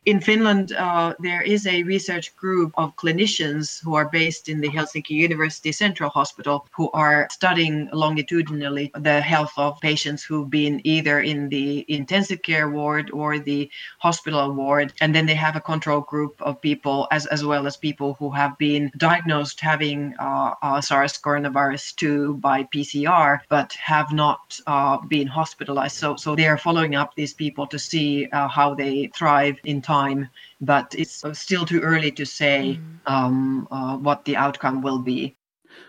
in 0.07 0.21
Finland, 0.21 0.73
uh, 0.73 1.15
there 1.19 1.41
is 1.41 1.67
a 1.67 1.83
research 1.85 2.37
group 2.37 2.73
of 2.77 2.95
clinicians 2.97 3.83
who 3.83 3.95
are 3.95 4.09
based 4.09 4.49
in 4.49 4.61
the 4.61 4.69
Helsinki 4.69 5.11
University 5.11 5.73
Central 5.73 6.11
Hospital 6.11 6.67
who 6.73 6.91
are 6.93 7.27
studying 7.31 7.89
longitudinally 7.93 8.91
the 8.95 9.21
health 9.21 9.53
of 9.57 9.81
patients 9.81 10.23
who've 10.23 10.51
been 10.51 10.81
either 10.85 11.21
in 11.21 11.49
the 11.49 11.87
intensive 11.89 12.43
care 12.43 12.69
ward 12.69 13.11
or 13.13 13.39
the 13.39 13.71
hospital 13.99 14.53
ward. 14.53 14.93
And 15.01 15.15
then 15.15 15.27
they 15.27 15.35
have 15.35 15.57
a 15.57 15.61
control 15.61 16.03
group 16.03 16.35
of 16.43 16.61
people, 16.61 17.09
as, 17.11 17.25
as 17.27 17.45
well 17.45 17.67
as 17.67 17.77
people 17.77 18.15
who 18.19 18.31
have 18.31 18.59
been 18.59 18.91
diagnosed 18.99 19.61
having 19.61 20.15
uh, 20.19 20.55
uh, 20.61 20.81
SARS 20.83 21.19
coronavirus 21.19 21.97
2 21.97 22.35
by 22.35 22.65
PCR, 22.65 23.41
but 23.49 23.73
have 23.73 24.13
not 24.13 24.61
uh, 24.67 24.99
been 25.09 25.29
hospitalized. 25.29 25.97
So, 25.97 26.17
so 26.17 26.37
they 26.37 26.47
are 26.47 26.59
following 26.59 26.95
up 26.95 27.15
these 27.15 27.33
people 27.33 27.67
to 27.69 27.79
see 27.79 28.27
uh, 28.27 28.49
how 28.49 28.75
they 28.75 29.11
thrive 29.15 29.57
in 29.65 29.81
time 29.81 29.94
time, 29.95 30.21
but 30.61 30.87
it's 30.97 31.25
still 31.33 31.65
too 31.65 31.81
early 31.81 32.13
to 32.21 32.25
say 32.25 32.79
mm. 32.79 33.13
um, 33.15 33.69
uh, 33.71 33.97
what 33.97 34.25
the 34.25 34.37
outcome 34.37 34.83
will 34.83 34.99
be. 34.99 35.21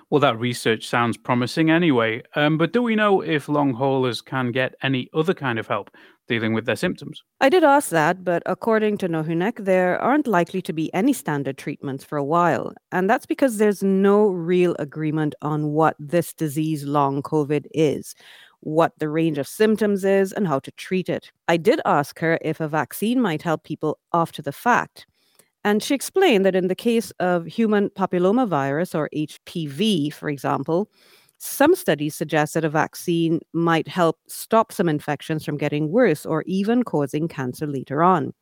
Well, 0.10 0.22
that 0.22 0.40
research 0.40 0.88
sounds 0.88 1.18
promising 1.18 1.70
anyway. 1.70 2.24
Um, 2.36 2.58
but 2.58 2.74
do 2.74 2.82
we 2.82 2.96
know 2.96 3.22
if 3.22 3.50
long 3.50 3.74
haulers 3.74 4.22
can 4.22 4.52
get 4.52 4.76
any 4.82 5.10
other 5.14 5.34
kind 5.34 5.60
of 5.60 5.68
help 5.68 5.90
dealing 6.28 6.54
with 6.54 6.66
their 6.66 6.76
symptoms? 6.76 7.24
I 7.42 7.50
did 7.50 7.64
ask 7.64 7.90
that, 7.90 8.24
but 8.24 8.42
according 8.46 8.98
to 9.00 9.10
Nohynek, 9.10 9.66
there 9.66 10.00
aren't 10.02 10.28
likely 10.28 10.62
to 10.64 10.74
be 10.74 10.94
any 10.94 11.14
standard 11.14 11.58
treatments 11.58 12.04
for 12.04 12.18
a 12.18 12.24
while. 12.24 12.74
And 12.92 13.10
that's 13.10 13.26
because 13.26 13.58
there's 13.58 13.84
no 13.84 14.28
real 14.28 14.76
agreement 14.80 15.36
on 15.42 15.72
what 15.74 15.96
this 16.00 16.34
disease 16.34 16.84
long 16.86 17.22
COVID 17.22 17.66
is 17.74 18.16
what 18.66 18.94
the 18.98 19.10
range 19.10 19.38
of 19.38 19.48
symptoms 19.48 20.04
is, 20.04 20.34
and 20.34 20.48
how 20.48 20.60
to 20.60 20.72
treat 20.72 21.08
it. 21.08 21.32
I 21.48 21.58
did 21.58 21.80
ask 21.86 22.20
her 22.20 22.40
if 22.42 22.60
a 22.60 22.68
vaccine 22.68 23.22
might 23.22 23.42
help 23.42 23.64
people 23.64 24.00
after 24.12 24.42
the 24.42 24.52
fact. 24.52 25.06
And 25.64 25.82
she 25.82 25.96
explained 25.96 26.46
that 26.46 26.56
in 26.56 26.68
the 26.68 26.76
case 26.76 27.12
of 27.20 27.46
human 27.46 27.90
papillomavirus 27.92 28.96
or 28.96 29.10
HPV, 29.16 30.14
for 30.14 30.30
example, 30.30 30.90
some 31.38 31.76
studies 31.76 32.16
suggest 32.16 32.54
that 32.54 32.66
a 32.66 32.70
vaccine 32.70 33.40
might 33.54 33.88
help 33.88 34.18
stop 34.28 34.72
some 34.72 34.90
infections 34.90 35.46
from 35.46 35.58
getting 35.58 35.92
worse 35.92 36.26
or 36.26 36.44
even 36.48 36.84
causing 36.84 37.28
cancer 37.28 37.68
later 37.68 38.04
on. 38.04 38.34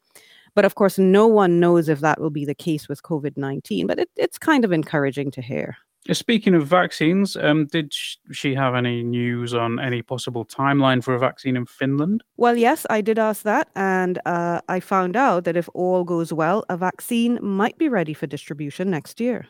But 0.56 0.65
of 0.65 0.75
course, 0.75 0.98
no 0.98 1.27
one 1.27 1.60
knows 1.60 1.89
if 1.89 2.00
that 2.01 2.22
will 2.22 2.30
be 2.30 2.46
the 2.46 2.56
case 2.56 2.88
with 2.88 3.03
COVID 3.03 3.38
19, 3.38 3.88
but 3.88 4.00
it, 4.00 4.10
it's 4.15 4.38
kind 4.38 4.63
of 4.63 4.72
encouraging 4.72 5.32
to 5.32 5.42
hear. 5.42 5.77
Uh, 6.10 6.13
speaking 6.13 6.53
of 6.53 6.67
vaccines, 6.67 7.38
um, 7.38 7.65
did 7.65 7.93
she 8.31 8.55
have 8.55 8.75
any 8.75 9.03
news 9.03 9.53
on 9.53 9.79
any 9.79 10.01
possible 10.01 10.45
timeline 10.45 11.01
for 11.03 11.13
a 11.13 11.19
vaccine 11.19 11.55
in 11.55 11.65
Finland? 11.65 12.24
Well, 12.36 12.57
yes, 12.57 12.86
I 12.89 13.01
did 13.01 13.17
ask 13.17 13.43
that, 13.43 13.69
and 13.75 14.19
uh, 14.25 14.60
I 14.67 14.79
found 14.81 15.15
out 15.15 15.45
that 15.45 15.55
if 15.55 15.69
all 15.74 16.03
goes 16.03 16.33
well, 16.33 16.65
a 16.69 16.75
vaccine 16.75 17.39
might 17.41 17.77
be 17.77 17.88
ready 17.88 18.13
for 18.13 18.27
distribution 18.27 18.89
next 18.89 19.22
year. 19.22 19.48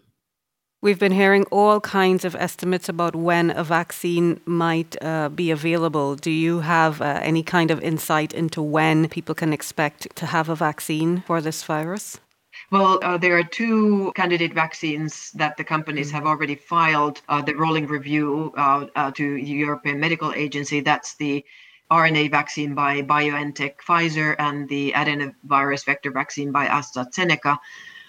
We've 0.84 1.00
been 1.00 1.14
hearing 1.14 1.46
all 1.50 1.80
kinds 1.80 2.26
of 2.26 2.36
estimates 2.36 2.90
about 2.90 3.16
when 3.16 3.52
a 3.52 3.64
vaccine 3.64 4.42
might 4.46 5.02
uh, 5.02 5.30
be 5.30 5.50
available. 5.50 6.16
Do 6.16 6.30
you 6.30 6.60
have 6.60 7.02
uh, 7.02 7.22
any 7.24 7.42
kind 7.42 7.72
of 7.72 7.82
insight 7.82 8.34
into 8.34 8.62
when 8.62 9.08
people 9.08 9.34
can 9.34 9.54
expect 9.54 10.14
to 10.18 10.26
have 10.26 10.50
a 10.50 10.56
vaccine 10.56 11.24
for 11.26 11.40
this 11.40 11.64
virus? 11.64 12.20
Well, 12.72 13.00
uh, 13.04 13.18
there 13.18 13.38
are 13.38 13.44
two 13.44 14.12
candidate 14.16 14.54
vaccines 14.54 15.32
that 15.32 15.58
the 15.58 15.64
companies 15.64 16.10
mm. 16.10 16.14
have 16.14 16.26
already 16.26 16.56
filed 16.56 17.22
uh, 17.30 17.42
the 17.42 17.56
rolling 17.56 17.88
review 17.88 18.54
uh, 18.58 18.88
uh, 18.96 19.12
to 19.12 19.36
the 19.36 19.42
European 19.42 20.00
Medical 20.00 20.34
Agency. 20.34 20.80
That's 20.80 21.16
the 21.16 21.46
RNA 21.92 22.32
vaccine 22.32 22.74
by 22.74 23.02
BioNTech 23.02 23.76
Pfizer 23.78 24.36
and 24.40 24.68
the 24.70 24.94
adenovirus 24.94 25.86
vector 25.86 26.12
vaccine 26.12 26.52
by 26.52 26.66
AstraZeneca. 26.68 27.60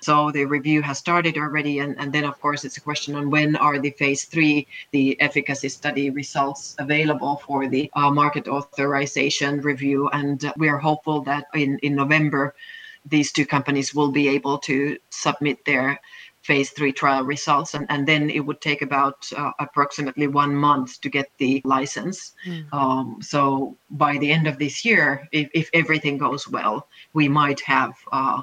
So 0.00 0.30
the 0.30 0.44
review 0.44 0.82
has 0.82 0.98
started 0.98 1.38
already, 1.38 1.78
and, 1.78 1.98
and 1.98 2.12
then 2.12 2.24
of 2.24 2.38
course 2.40 2.64
it's 2.64 2.76
a 2.76 2.80
question 2.80 3.14
on 3.14 3.30
when 3.30 3.56
are 3.56 3.78
the 3.78 3.90
phase 3.90 4.24
three, 4.26 4.66
the 4.92 5.18
efficacy 5.20 5.70
study 5.70 6.10
results 6.10 6.76
available 6.78 7.36
for 7.36 7.68
the 7.68 7.90
uh, 7.94 8.10
market 8.10 8.46
authorization 8.46 9.62
review, 9.62 10.08
and 10.10 10.52
we 10.58 10.68
are 10.68 10.78
hopeful 10.78 11.22
that 11.22 11.46
in 11.54 11.78
in 11.78 11.94
November 11.94 12.54
these 13.04 13.32
two 13.32 13.46
companies 13.46 13.94
will 13.94 14.10
be 14.10 14.28
able 14.28 14.58
to 14.58 14.98
submit 15.10 15.64
their 15.64 16.00
phase 16.44 16.70
three 16.70 16.92
trial 16.92 17.24
results 17.24 17.72
and, 17.72 17.86
and 17.88 18.06
then 18.06 18.28
it 18.28 18.40
would 18.40 18.60
take 18.60 18.82
about 18.82 19.26
uh, 19.34 19.50
approximately 19.58 20.26
one 20.26 20.54
month 20.54 21.00
to 21.00 21.08
get 21.08 21.30
the 21.38 21.62
license 21.64 22.32
mm. 22.46 22.70
um, 22.72 23.18
so 23.22 23.74
by 23.90 24.18
the 24.18 24.30
end 24.30 24.46
of 24.46 24.58
this 24.58 24.84
year 24.84 25.26
if, 25.32 25.48
if 25.54 25.70
everything 25.72 26.18
goes 26.18 26.46
well 26.46 26.86
we 27.14 27.28
might 27.28 27.60
have 27.60 27.94
uh, 28.12 28.42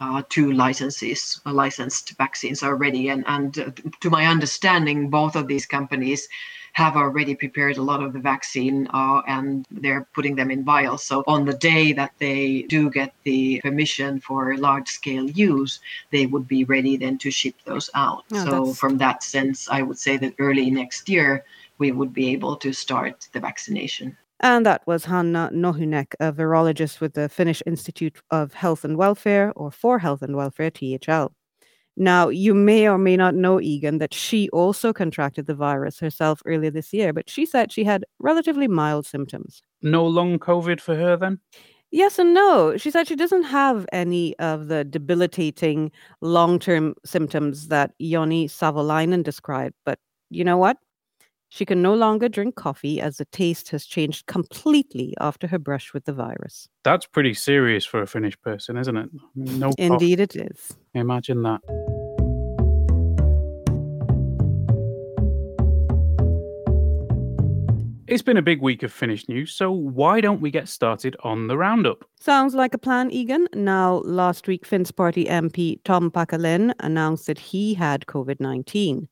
uh, 0.00 0.22
two 0.30 0.52
licenses 0.52 1.40
uh, 1.44 1.52
licensed 1.52 2.16
vaccines 2.16 2.62
already 2.62 3.10
and, 3.10 3.22
and 3.26 3.58
uh, 3.58 3.70
to 4.00 4.08
my 4.08 4.26
understanding 4.26 5.10
both 5.10 5.36
of 5.36 5.46
these 5.46 5.66
companies 5.66 6.28
have 6.72 6.96
already 6.96 7.34
prepared 7.34 7.76
a 7.76 7.82
lot 7.82 8.02
of 8.02 8.12
the 8.12 8.18
vaccine 8.18 8.88
uh, 8.94 9.20
and 9.26 9.66
they're 9.70 10.06
putting 10.14 10.34
them 10.36 10.50
in 10.50 10.64
vials. 10.64 11.04
So 11.04 11.22
on 11.26 11.44
the 11.44 11.52
day 11.52 11.92
that 11.92 12.12
they 12.18 12.62
do 12.62 12.90
get 12.90 13.12
the 13.24 13.60
permission 13.60 14.20
for 14.20 14.56
large 14.56 14.88
scale 14.88 15.28
use, 15.30 15.80
they 16.10 16.26
would 16.26 16.48
be 16.48 16.64
ready 16.64 16.96
then 16.96 17.18
to 17.18 17.30
ship 17.30 17.54
those 17.64 17.90
out. 17.94 18.24
Oh, 18.32 18.44
so 18.44 18.64
that's... 18.66 18.78
from 18.78 18.98
that 18.98 19.22
sense, 19.22 19.68
I 19.68 19.82
would 19.82 19.98
say 19.98 20.16
that 20.16 20.34
early 20.38 20.70
next 20.70 21.08
year, 21.08 21.44
we 21.78 21.92
would 21.92 22.12
be 22.12 22.30
able 22.30 22.56
to 22.56 22.72
start 22.72 23.28
the 23.32 23.40
vaccination. 23.40 24.16
And 24.40 24.66
that 24.66 24.82
was 24.86 25.04
Hanna 25.04 25.50
Nohynek, 25.52 26.14
a 26.18 26.32
virologist 26.32 27.00
with 27.00 27.14
the 27.14 27.28
Finnish 27.28 27.62
Institute 27.64 28.20
of 28.30 28.54
Health 28.54 28.84
and 28.84 28.96
Welfare, 28.96 29.52
or 29.54 29.70
for 29.70 30.00
Health 30.00 30.20
and 30.20 30.36
Welfare, 30.36 30.70
THL. 30.70 31.32
Now, 31.96 32.28
you 32.28 32.54
may 32.54 32.88
or 32.88 32.98
may 32.98 33.16
not 33.16 33.34
know, 33.34 33.60
Egan, 33.60 33.98
that 33.98 34.14
she 34.14 34.48
also 34.50 34.92
contracted 34.92 35.46
the 35.46 35.54
virus 35.54 35.98
herself 35.98 36.40
earlier 36.46 36.70
this 36.70 36.92
year, 36.92 37.12
but 37.12 37.28
she 37.28 37.44
said 37.44 37.70
she 37.70 37.84
had 37.84 38.04
relatively 38.18 38.66
mild 38.66 39.04
symptoms. 39.06 39.62
No 39.82 40.06
long 40.06 40.38
COVID 40.38 40.80
for 40.80 40.96
her 40.96 41.16
then? 41.16 41.38
Yes 41.90 42.18
and 42.18 42.32
no. 42.32 42.78
She 42.78 42.90
said 42.90 43.06
she 43.06 43.16
doesn't 43.16 43.42
have 43.42 43.86
any 43.92 44.36
of 44.38 44.68
the 44.68 44.82
debilitating 44.82 45.92
long 46.22 46.58
term 46.58 46.94
symptoms 47.04 47.68
that 47.68 47.92
Joni 48.00 48.46
Savolainen 48.46 49.22
described. 49.22 49.74
But 49.84 49.98
you 50.30 50.42
know 50.42 50.56
what? 50.56 50.78
She 51.54 51.66
can 51.66 51.82
no 51.82 51.92
longer 51.92 52.30
drink 52.30 52.54
coffee 52.54 52.98
as 52.98 53.18
the 53.18 53.26
taste 53.26 53.68
has 53.72 53.84
changed 53.84 54.24
completely 54.24 55.12
after 55.20 55.46
her 55.48 55.58
brush 55.58 55.92
with 55.92 56.06
the 56.06 56.12
virus. 56.14 56.66
That's 56.82 57.04
pretty 57.04 57.34
serious 57.34 57.84
for 57.84 58.00
a 58.00 58.06
Finnish 58.06 58.40
person, 58.40 58.78
isn't 58.78 58.96
it? 58.96 59.10
No 59.34 59.70
Indeed, 59.76 60.18
coffee. 60.18 60.40
it 60.40 60.50
is. 60.50 60.72
Imagine 60.94 61.42
that. 61.42 61.60
It's 68.06 68.22
been 68.22 68.38
a 68.38 68.42
big 68.42 68.62
week 68.62 68.82
of 68.82 68.90
Finnish 68.90 69.28
news, 69.28 69.52
so 69.54 69.70
why 69.70 70.22
don't 70.22 70.40
we 70.40 70.50
get 70.50 70.70
started 70.70 71.18
on 71.22 71.48
the 71.48 71.58
roundup? 71.58 72.06
Sounds 72.18 72.54
like 72.54 72.72
a 72.72 72.78
plan, 72.78 73.10
Egan. 73.10 73.46
Now, 73.52 73.96
last 74.06 74.48
week, 74.48 74.64
Finns 74.64 74.90
Party 74.90 75.26
MP 75.26 75.80
Tom 75.84 76.10
Packalén 76.10 76.72
announced 76.80 77.26
that 77.26 77.38
he 77.38 77.74
had 77.74 78.06
COVID 78.06 78.40
19. 78.40 79.06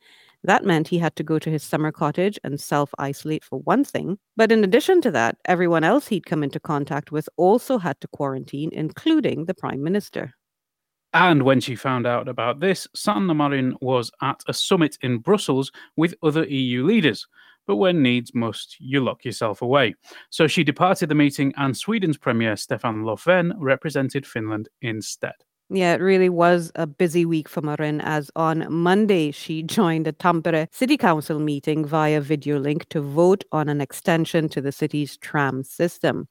That 0.44 0.64
meant 0.64 0.88
he 0.88 0.99
had 0.99 1.16
to 1.16 1.23
go 1.23 1.38
to 1.38 1.50
his 1.50 1.62
summer 1.62 1.92
cottage 1.92 2.38
and 2.44 2.61
self 2.61 2.90
isolate 2.99 3.44
for 3.44 3.61
one 3.61 3.85
thing. 3.85 4.18
But 4.37 4.50
in 4.50 4.64
addition 4.64 5.00
to 5.02 5.11
that, 5.11 5.37
everyone 5.44 5.85
else 5.85 6.09
he'd 6.09 6.26
come 6.26 6.42
into 6.42 6.59
contact 6.59 7.12
with 7.12 7.28
also 7.37 7.78
had 7.78 8.00
to 8.00 8.09
quarantine, 8.09 8.70
including 8.73 9.44
the 9.44 9.54
Prime 9.54 9.82
Minister. 9.82 10.35
And 11.12 11.42
when 11.42 11.61
she 11.61 11.75
found 11.75 12.06
out 12.06 12.28
about 12.28 12.61
this, 12.61 12.87
Sanna 12.94 13.35
Marin 13.35 13.75
was 13.80 14.11
at 14.23 14.40
a 14.47 14.54
summit 14.54 14.97
in 15.02 15.18
Brussels 15.18 15.73
with 15.97 16.14
other 16.23 16.44
EU 16.44 16.85
leaders. 16.85 17.26
But 17.66 17.76
when 17.76 18.02
needs 18.02 18.35
must, 18.35 18.76
you 18.80 19.00
lock 19.00 19.25
yourself 19.25 19.61
away. 19.61 19.94
So 20.30 20.47
she 20.47 20.64
departed 20.64 21.09
the 21.09 21.14
meeting, 21.14 21.52
and 21.56 21.76
Sweden's 21.76 22.16
Premier 22.16 22.56
Stefan 22.56 23.02
Löfven 23.02 23.52
represented 23.59 24.26
Finland 24.26 24.68
instead. 24.82 25.35
Yeah, 25.73 25.95
it 25.95 26.00
really 26.00 26.29
was 26.29 26.73
a 26.75 26.87
busy 26.87 27.25
week 27.25 27.49
for 27.49 27.61
Marin, 27.62 28.00
as 28.00 28.31
on 28.35 28.67
Monday 28.73 29.31
she 29.31 29.62
joined 29.79 30.07
a 30.09 30.12
Tampere 30.12 30.67
City 30.73 30.97
Council 30.97 31.39
meeting 31.39 31.85
via 31.85 32.21
video 32.21 32.59
link 32.59 32.89
to 32.89 33.00
vote 33.00 33.45
on 33.53 33.69
an 33.69 33.81
extension 33.81 34.49
to 34.49 34.61
the 34.61 34.73
city's 34.73 35.17
tram 35.17 35.62
system. 35.62 36.27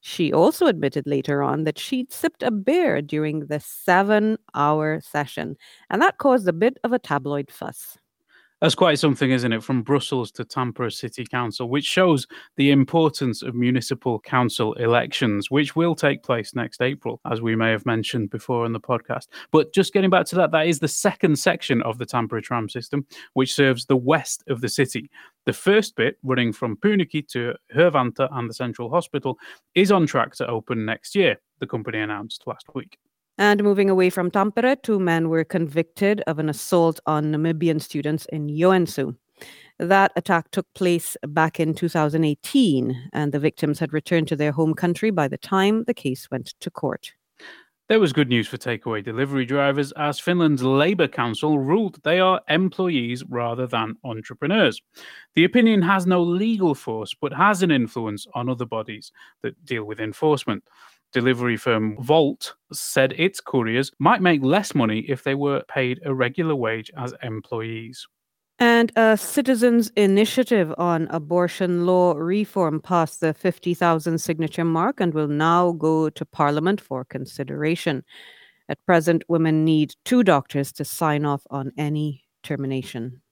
She 0.00 0.32
also 0.32 0.66
admitted 0.66 1.06
later 1.06 1.42
on 1.42 1.64
that 1.64 1.78
she'd 1.78 2.12
sipped 2.12 2.42
a 2.42 2.52
beer 2.52 3.02
during 3.02 3.46
the 3.46 3.60
seven 3.60 4.38
hour 4.54 5.00
session, 5.00 5.56
and 5.90 6.00
that 6.02 6.18
caused 6.18 6.46
a 6.48 6.52
bit 6.52 6.78
of 6.84 6.92
a 6.92 7.00
tabloid 7.00 7.50
fuss. 7.50 7.98
That's 8.60 8.74
quite 8.74 8.98
something, 8.98 9.30
isn't 9.30 9.52
it? 9.52 9.62
From 9.62 9.82
Brussels 9.82 10.32
to 10.32 10.44
Tampere 10.44 10.90
City 10.90 11.24
Council, 11.24 11.68
which 11.68 11.84
shows 11.84 12.26
the 12.56 12.72
importance 12.72 13.40
of 13.40 13.54
municipal 13.54 14.18
council 14.18 14.72
elections, 14.74 15.48
which 15.48 15.76
will 15.76 15.94
take 15.94 16.24
place 16.24 16.56
next 16.56 16.82
April, 16.82 17.20
as 17.30 17.40
we 17.40 17.54
may 17.54 17.70
have 17.70 17.86
mentioned 17.86 18.30
before 18.30 18.66
in 18.66 18.72
the 18.72 18.80
podcast. 18.80 19.28
But 19.52 19.72
just 19.72 19.92
getting 19.92 20.10
back 20.10 20.26
to 20.26 20.36
that, 20.36 20.50
that 20.50 20.66
is 20.66 20.80
the 20.80 20.88
second 20.88 21.38
section 21.38 21.82
of 21.82 21.98
the 21.98 22.06
Tampere 22.06 22.42
tram 22.42 22.68
system, 22.68 23.06
which 23.34 23.54
serves 23.54 23.86
the 23.86 23.96
west 23.96 24.42
of 24.48 24.60
the 24.60 24.68
city. 24.68 25.08
The 25.46 25.52
first 25.52 25.94
bit, 25.94 26.18
running 26.24 26.52
from 26.52 26.76
Pyynikki 26.78 27.28
to 27.28 27.54
Hervanta 27.72 28.28
and 28.32 28.50
the 28.50 28.54
Central 28.54 28.90
Hospital, 28.90 29.38
is 29.76 29.92
on 29.92 30.04
track 30.04 30.34
to 30.34 30.48
open 30.48 30.84
next 30.84 31.14
year, 31.14 31.40
the 31.60 31.66
company 31.68 32.00
announced 32.00 32.42
last 32.44 32.66
week. 32.74 32.98
And 33.38 33.62
moving 33.62 33.88
away 33.88 34.10
from 34.10 34.32
Tampere, 34.32 34.82
two 34.82 34.98
men 34.98 35.28
were 35.28 35.44
convicted 35.44 36.22
of 36.26 36.40
an 36.40 36.48
assault 36.48 36.98
on 37.06 37.26
Namibian 37.26 37.80
students 37.80 38.26
in 38.26 38.48
Joensuu. 38.48 39.16
That 39.78 40.10
attack 40.16 40.50
took 40.50 40.66
place 40.74 41.16
back 41.24 41.60
in 41.60 41.72
2018, 41.72 43.10
and 43.12 43.30
the 43.30 43.38
victims 43.38 43.78
had 43.78 43.92
returned 43.92 44.26
to 44.28 44.36
their 44.36 44.50
home 44.50 44.74
country 44.74 45.10
by 45.12 45.28
the 45.28 45.38
time 45.38 45.84
the 45.84 45.94
case 45.94 46.28
went 46.32 46.54
to 46.58 46.68
court. 46.68 47.12
There 47.88 48.00
was 48.00 48.12
good 48.12 48.28
news 48.28 48.48
for 48.48 48.58
takeaway 48.58 49.02
delivery 49.02 49.46
drivers 49.46 49.92
as 49.92 50.20
Finland's 50.20 50.62
Labour 50.62 51.08
Council 51.08 51.58
ruled 51.58 51.98
they 52.02 52.20
are 52.20 52.42
employees 52.48 53.24
rather 53.30 53.66
than 53.66 53.94
entrepreneurs. 54.04 54.82
The 55.34 55.44
opinion 55.44 55.80
has 55.82 56.06
no 56.06 56.22
legal 56.22 56.74
force 56.74 57.14
but 57.18 57.32
has 57.32 57.62
an 57.62 57.70
influence 57.70 58.26
on 58.34 58.50
other 58.50 58.66
bodies 58.66 59.10
that 59.40 59.64
deal 59.64 59.84
with 59.84 60.00
enforcement 60.00 60.64
delivery 61.12 61.56
firm 61.56 61.96
Wolt 62.06 62.54
said 62.72 63.14
its 63.16 63.40
couriers 63.40 63.90
might 63.98 64.22
make 64.22 64.42
less 64.42 64.74
money 64.74 65.00
if 65.08 65.22
they 65.22 65.34
were 65.34 65.62
paid 65.68 66.00
a 66.04 66.14
regular 66.14 66.54
wage 66.54 66.90
as 66.96 67.14
employees. 67.22 68.06
And 68.60 68.90
a 68.96 69.16
citizens' 69.16 69.92
initiative 69.94 70.74
on 70.78 71.06
abortion 71.10 71.86
law 71.86 72.14
reform 72.14 72.80
passed 72.80 73.20
the 73.20 73.32
50,000 73.32 74.18
signature 74.18 74.64
mark 74.64 75.00
and 75.00 75.14
will 75.14 75.28
now 75.28 75.72
go 75.72 76.10
to 76.10 76.24
Parliament 76.24 76.80
for 76.80 77.04
consideration. 77.04 78.04
At 78.68 78.84
present, 78.84 79.22
women 79.28 79.64
need 79.64 79.94
two 80.04 80.24
doctors 80.24 80.72
to 80.72 80.84
sign 80.84 81.24
off 81.24 81.42
on 81.50 81.72
any 81.78 82.24
termination. 82.42 83.22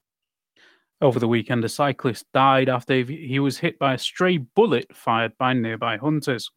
Over 1.01 1.19
the 1.19 1.27
weekend, 1.27 1.63
a 1.63 1.69
cyclist 1.69 2.25
died 2.33 2.69
after 2.69 2.95
he 3.03 3.39
was 3.39 3.59
hit 3.59 3.77
by 3.77 3.93
a 3.93 3.99
stray 3.99 4.37
bullet 4.37 4.95
fired 4.95 5.37
by 5.37 5.53
nearby 5.53 5.97
hunters. 5.97 6.49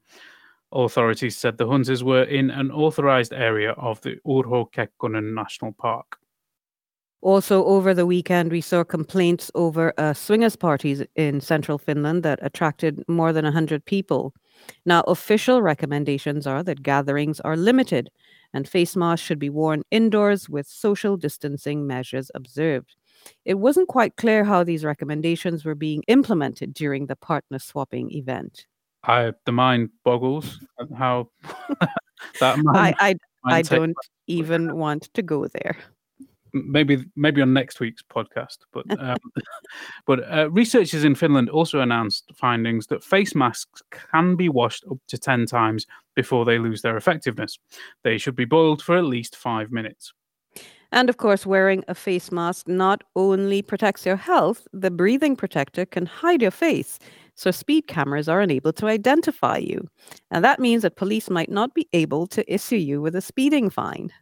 Authorities 0.72 1.36
said 1.36 1.58
the 1.58 1.66
hunters 1.66 2.04
were 2.04 2.22
in 2.22 2.50
an 2.50 2.70
authorized 2.70 3.32
area 3.32 3.72
of 3.72 4.00
the 4.02 4.16
Urho 4.26 4.70
Kekkonen 4.72 5.34
National 5.34 5.72
Park. 5.72 6.18
Also, 7.22 7.64
over 7.66 7.92
the 7.92 8.06
weekend, 8.06 8.50
we 8.50 8.62
saw 8.62 8.82
complaints 8.82 9.50
over 9.54 9.92
uh, 9.98 10.14
swingers 10.14 10.56
parties 10.56 11.02
in 11.16 11.40
central 11.40 11.76
Finland 11.76 12.22
that 12.22 12.38
attracted 12.40 13.04
more 13.08 13.30
than 13.32 13.44
100 13.44 13.84
people. 13.84 14.32
Now, 14.86 15.02
official 15.02 15.60
recommendations 15.60 16.46
are 16.46 16.62
that 16.62 16.82
gatherings 16.82 17.38
are 17.40 17.56
limited 17.56 18.10
and 18.54 18.66
face 18.66 18.96
masks 18.96 19.26
should 19.26 19.38
be 19.38 19.50
worn 19.50 19.82
indoors 19.90 20.48
with 20.48 20.66
social 20.66 21.18
distancing 21.18 21.86
measures 21.86 22.30
observed. 22.34 22.96
It 23.44 23.58
wasn't 23.58 23.88
quite 23.88 24.16
clear 24.16 24.44
how 24.44 24.64
these 24.64 24.84
recommendations 24.84 25.64
were 25.64 25.74
being 25.74 26.02
implemented 26.08 26.72
during 26.72 27.06
the 27.06 27.16
partner 27.16 27.58
swapping 27.58 28.10
event. 28.12 28.66
I 29.04 29.32
the 29.46 29.52
mind 29.52 29.90
boggles 30.04 30.58
how 30.96 31.30
that 32.40 32.58
I 32.74 32.94
I, 32.98 33.14
I 33.44 33.62
don't 33.62 33.96
even 34.26 34.76
want 34.76 35.04
to 35.14 35.22
go 35.22 35.46
there. 35.46 35.76
Maybe 36.52 37.04
maybe 37.16 37.40
on 37.42 37.52
next 37.52 37.80
week's 37.80 38.02
podcast, 38.02 38.58
but 38.72 38.84
um, 39.00 39.18
but 40.04 40.20
uh, 40.30 40.50
researchers 40.50 41.04
in 41.04 41.14
Finland 41.14 41.48
also 41.48 41.80
announced 41.80 42.30
findings 42.34 42.88
that 42.88 43.04
face 43.04 43.34
masks 43.34 43.82
can 43.90 44.36
be 44.36 44.48
washed 44.48 44.84
up 44.90 44.98
to 45.08 45.18
ten 45.18 45.46
times 45.46 45.86
before 46.14 46.44
they 46.44 46.58
lose 46.58 46.82
their 46.82 46.96
effectiveness. 46.96 47.58
They 48.02 48.18
should 48.18 48.36
be 48.36 48.44
boiled 48.44 48.82
for 48.82 48.96
at 48.96 49.04
least 49.04 49.36
five 49.36 49.70
minutes. 49.70 50.12
And 50.92 51.08
of 51.08 51.18
course, 51.18 51.46
wearing 51.46 51.84
a 51.86 51.94
face 51.94 52.32
mask 52.32 52.66
not 52.66 53.04
only 53.14 53.62
protects 53.62 54.04
your 54.04 54.16
health, 54.16 54.66
the 54.72 54.90
breathing 54.90 55.36
protector 55.36 55.86
can 55.86 56.04
hide 56.06 56.42
your 56.42 56.50
face 56.50 56.98
so 57.40 57.50
speed 57.50 57.86
cameras 57.86 58.28
are 58.28 58.42
unable 58.42 58.70
to 58.70 58.86
identify 58.86 59.56
you. 59.56 59.88
And 60.30 60.44
that 60.44 60.60
means 60.60 60.82
that 60.82 60.96
police 60.96 61.30
might 61.30 61.50
not 61.50 61.72
be 61.72 61.88
able 61.94 62.26
to 62.26 62.52
issue 62.52 62.76
you 62.76 63.00
with 63.00 63.16
a 63.16 63.22
speeding 63.22 63.70
fine. 63.70 64.12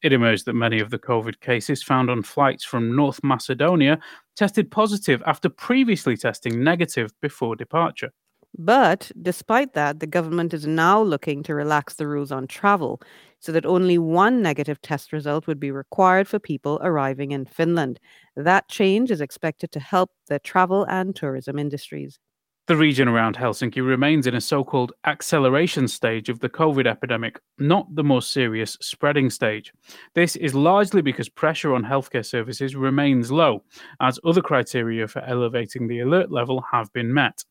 It 0.00 0.12
emerged 0.12 0.46
that 0.46 0.54
many 0.54 0.78
of 0.78 0.90
the 0.90 0.98
COVID 0.98 1.40
cases 1.40 1.82
found 1.82 2.08
on 2.08 2.22
flights 2.22 2.62
from 2.62 2.94
North 2.94 3.18
Macedonia 3.24 3.98
tested 4.36 4.70
positive 4.70 5.24
after 5.26 5.48
previously 5.48 6.16
testing 6.16 6.62
negative 6.62 7.10
before 7.20 7.56
departure. 7.56 8.10
But 8.56 9.10
despite 9.20 9.74
that, 9.74 9.98
the 9.98 10.06
government 10.06 10.54
is 10.54 10.64
now 10.64 11.02
looking 11.02 11.42
to 11.44 11.56
relax 11.56 11.94
the 11.94 12.06
rules 12.06 12.30
on 12.30 12.46
travel 12.46 13.02
so 13.40 13.50
that 13.50 13.66
only 13.66 13.98
one 13.98 14.40
negative 14.40 14.80
test 14.82 15.12
result 15.12 15.48
would 15.48 15.58
be 15.58 15.72
required 15.72 16.28
for 16.28 16.38
people 16.38 16.78
arriving 16.84 17.32
in 17.32 17.44
Finland. 17.44 17.98
That 18.36 18.68
change 18.68 19.10
is 19.10 19.20
expected 19.20 19.72
to 19.72 19.80
help 19.80 20.10
the 20.28 20.38
travel 20.38 20.84
and 20.84 21.16
tourism 21.16 21.58
industries. 21.58 22.20
The 22.68 22.76
region 22.76 23.08
around 23.08 23.36
Helsinki 23.36 23.84
remains 23.84 24.28
in 24.28 24.36
a 24.36 24.40
so 24.40 24.62
called 24.62 24.92
acceleration 25.04 25.88
stage 25.88 26.28
of 26.28 26.38
the 26.38 26.48
COVID 26.48 26.86
epidemic, 26.86 27.40
not 27.58 27.92
the 27.92 28.04
more 28.04 28.22
serious 28.22 28.78
spreading 28.80 29.30
stage. 29.30 29.72
This 30.14 30.36
is 30.36 30.54
largely 30.54 31.02
because 31.02 31.28
pressure 31.28 31.74
on 31.74 31.82
healthcare 31.82 32.24
services 32.24 32.76
remains 32.76 33.32
low, 33.32 33.64
as 34.00 34.20
other 34.24 34.40
criteria 34.40 35.08
for 35.08 35.22
elevating 35.22 35.88
the 35.88 36.00
alert 36.00 36.30
level 36.30 36.64
have 36.70 36.92
been 36.92 37.12
met. 37.12 37.44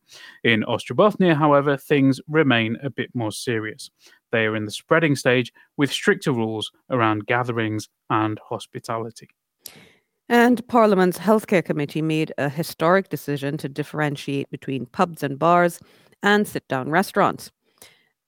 In 0.45 0.63
Ostrobothnia, 0.63 1.36
however, 1.36 1.76
things 1.76 2.21
remain 2.30 2.78
a 2.82 2.89
bit 2.89 3.10
more 3.13 3.34
serious. 3.34 3.91
They 4.32 4.45
are 4.45 4.56
in 4.56 4.63
the 4.63 4.71
spreading 4.71 5.17
stage 5.17 5.52
with 5.76 5.91
stricter 5.91 6.32
rules 6.32 6.71
around 6.89 7.26
gatherings 7.26 7.89
and 8.10 8.39
hospitality. 8.47 9.28
And 10.32 10.65
Parliament's 10.67 11.20
Healthcare 11.20 11.63
Committee 11.63 12.02
made 12.02 12.34
a 12.38 12.50
historic 12.50 13.10
decision 13.10 13.58
to 13.58 13.67
differentiate 13.70 14.50
between 14.50 14.86
pubs 14.86 15.24
and 15.24 15.38
bars 15.38 15.80
and 16.24 16.48
sit 16.48 16.65
down 16.70 16.89
restaurants. 16.89 17.52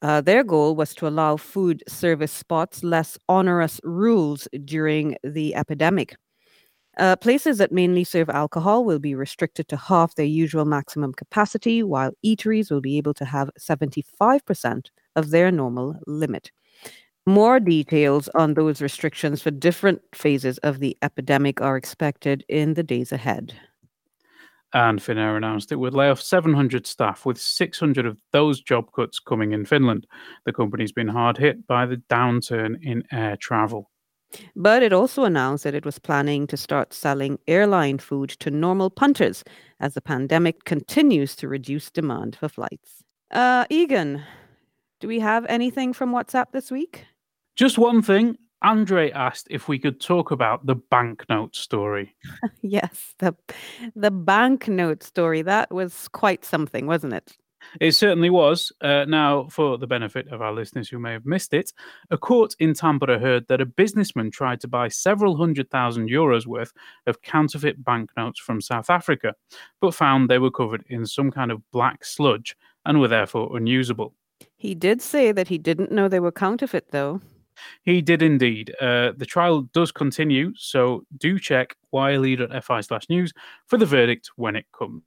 Uh, 0.02 0.22
their 0.22 0.44
goal 0.44 0.76
was 0.76 0.94
to 0.96 1.08
allow 1.08 1.38
food 1.38 1.84
service 1.88 2.32
spots 2.32 2.84
less 2.84 3.18
onerous 3.30 3.80
rules 3.86 4.50
during 4.66 5.18
the 5.24 5.56
epidemic. 5.56 6.18
Uh, 6.98 7.16
places 7.16 7.58
that 7.58 7.72
mainly 7.72 8.04
serve 8.04 8.30
alcohol 8.30 8.86
will 8.86 9.00
be 9.00 9.16
restricted 9.16 9.68
to 9.70 9.78
half 9.78 10.16
their 10.16 10.26
usual 10.26 10.66
maximum 10.66 11.14
capacity, 11.14 11.84
while 11.84 12.12
eateries 12.26 12.70
will 12.70 12.82
be 12.82 12.98
able 12.98 13.14
to 13.14 13.26
have 13.26 13.50
75% 13.58 14.92
of 15.16 15.32
their 15.32 15.52
normal 15.52 15.96
limit. 16.06 16.52
More 17.26 17.60
details 17.60 18.28
on 18.36 18.54
those 18.54 18.82
restrictions 18.82 19.42
for 19.42 19.50
different 19.50 20.02
phases 20.14 20.58
of 20.58 20.80
the 20.80 20.98
epidemic 21.02 21.62
are 21.62 21.78
expected 21.78 22.44
in 22.50 22.74
the 22.74 22.84
days 22.84 23.14
ahead. 23.14 23.54
And 24.74 25.00
Finnair 25.00 25.38
announced 25.38 25.72
it 25.72 25.78
would 25.78 25.94
lay 25.94 26.10
off 26.10 26.20
700 26.20 26.86
staff, 26.86 27.26
with 27.26 27.38
600 27.38 28.06
of 28.06 28.18
those 28.32 28.60
job 28.60 28.92
cuts 28.94 29.20
coming 29.20 29.54
in 29.54 29.66
Finland. 29.66 30.06
The 30.46 30.52
company's 30.52 30.92
been 30.92 31.08
hard 31.08 31.38
hit 31.38 31.66
by 31.68 31.86
the 31.86 31.98
downturn 32.10 32.78
in 32.82 33.04
air 33.12 33.38
travel. 33.38 33.92
But 34.56 34.82
it 34.82 34.92
also 34.92 35.24
announced 35.24 35.64
that 35.64 35.76
it 35.76 35.86
was 35.86 36.00
planning 36.00 36.48
to 36.48 36.58
start 36.58 36.92
selling 36.92 37.38
airline 37.48 38.00
food 38.00 38.32
to 38.40 38.50
normal 38.50 38.90
punters 38.90 39.44
as 39.80 39.94
the 39.94 40.02
pandemic 40.02 40.64
continues 40.66 41.36
to 41.38 41.48
reduce 41.48 41.92
demand 41.92 42.36
for 42.36 42.50
flights. 42.50 43.04
Uh, 43.30 43.66
Egan, 43.70 44.24
do 45.00 45.08
we 45.08 45.20
have 45.20 45.46
anything 45.48 45.94
from 45.94 46.12
WhatsApp 46.12 46.52
this 46.52 46.72
week? 46.72 47.06
Just 47.56 47.78
one 47.78 48.02
thing. 48.02 48.38
Andre 48.64 49.12
asked 49.12 49.48
if 49.50 49.68
we 49.68 49.78
could 49.78 50.00
talk 50.00 50.32
about 50.32 50.66
the 50.66 50.76
banknote 50.76 51.56
story. 51.56 52.16
yes, 52.62 53.14
the 53.20 53.36
the 53.96 54.12
banknote 54.12 55.04
story. 55.04 55.42
That 55.42 55.72
was 55.72 56.08
quite 56.08 56.46
something, 56.46 56.88
wasn't 56.88 57.14
it? 57.14 57.38
It 57.80 57.94
certainly 57.94 58.30
was. 58.30 58.72
Uh, 58.82 59.06
now, 59.06 59.48
for 59.50 59.78
the 59.78 59.88
benefit 59.88 60.28
of 60.30 60.42
our 60.42 60.54
listeners 60.54 60.90
who 60.90 61.00
may 61.00 61.14
have 61.14 61.26
missed 61.26 61.54
it, 61.54 61.72
a 62.12 62.18
court 62.18 62.56
in 62.60 62.74
Tampere 62.74 63.20
heard 63.20 63.48
that 63.48 63.62
a 63.62 63.66
businessman 63.66 64.32
tried 64.32 64.60
to 64.62 64.68
buy 64.68 64.88
several 64.88 65.36
hundred 65.36 65.70
thousand 65.70 66.10
euros 66.10 66.46
worth 66.46 66.72
of 67.08 67.22
counterfeit 67.22 67.84
banknotes 67.84 68.40
from 68.40 68.62
South 68.62 68.90
Africa, 68.90 69.34
but 69.82 69.96
found 69.96 70.30
they 70.30 70.40
were 70.40 70.52
covered 70.52 70.84
in 70.88 71.06
some 71.06 71.32
kind 71.32 71.52
of 71.52 71.62
black 71.72 72.06
sludge 72.06 72.56
and 72.86 73.00
were 73.00 73.08
therefore 73.08 73.56
unusable. 73.58 74.14
He 74.58 74.76
did 74.76 75.02
say 75.02 75.32
that 75.32 75.48
he 75.48 75.58
didn't 75.58 75.92
know 75.92 76.08
they 76.08 76.20
were 76.20 76.32
counterfeit, 76.32 76.92
though. 76.92 77.22
He 77.84 78.02
did 78.02 78.22
indeed. 78.22 78.74
Uh, 78.82 79.14
the 79.16 79.26
trial 79.26 79.64
does 79.74 79.92
continue, 79.92 80.54
so 80.56 81.06
do 81.18 81.40
check 81.40 81.76
yle.fi 81.94 82.82
slash 82.82 83.10
news 83.10 83.34
for 83.68 83.78
the 83.78 83.86
verdict 83.86 84.32
when 84.36 84.56
it 84.56 84.66
comes. 84.78 85.04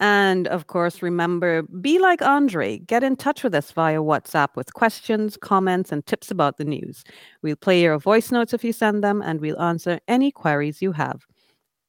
And 0.00 0.48
of 0.48 0.66
course, 0.66 1.00
remember, 1.00 1.62
be 1.62 2.00
like 2.00 2.22
Andre. 2.22 2.78
Get 2.78 3.04
in 3.04 3.14
touch 3.14 3.44
with 3.44 3.54
us 3.54 3.70
via 3.70 4.00
WhatsApp 4.00 4.56
with 4.56 4.74
questions, 4.74 5.36
comments, 5.36 5.92
and 5.92 6.04
tips 6.04 6.32
about 6.32 6.58
the 6.58 6.64
news. 6.64 7.04
We'll 7.42 7.54
play 7.54 7.82
your 7.82 8.00
voice 8.00 8.32
notes 8.32 8.52
if 8.52 8.64
you 8.64 8.72
send 8.72 9.04
them, 9.04 9.22
and 9.22 9.40
we'll 9.40 9.62
answer 9.62 10.00
any 10.08 10.32
queries 10.32 10.82
you 10.82 10.90
have. 10.90 11.24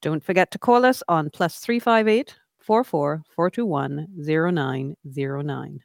Don't 0.04 0.24
forget 0.24 0.52
to 0.52 0.60
call 0.60 0.86
us 0.86 1.02
on 1.08 1.32
plus 1.32 1.58
358 1.58 2.36
44 2.60 3.24
421 3.36 4.08
0909. 4.15 5.80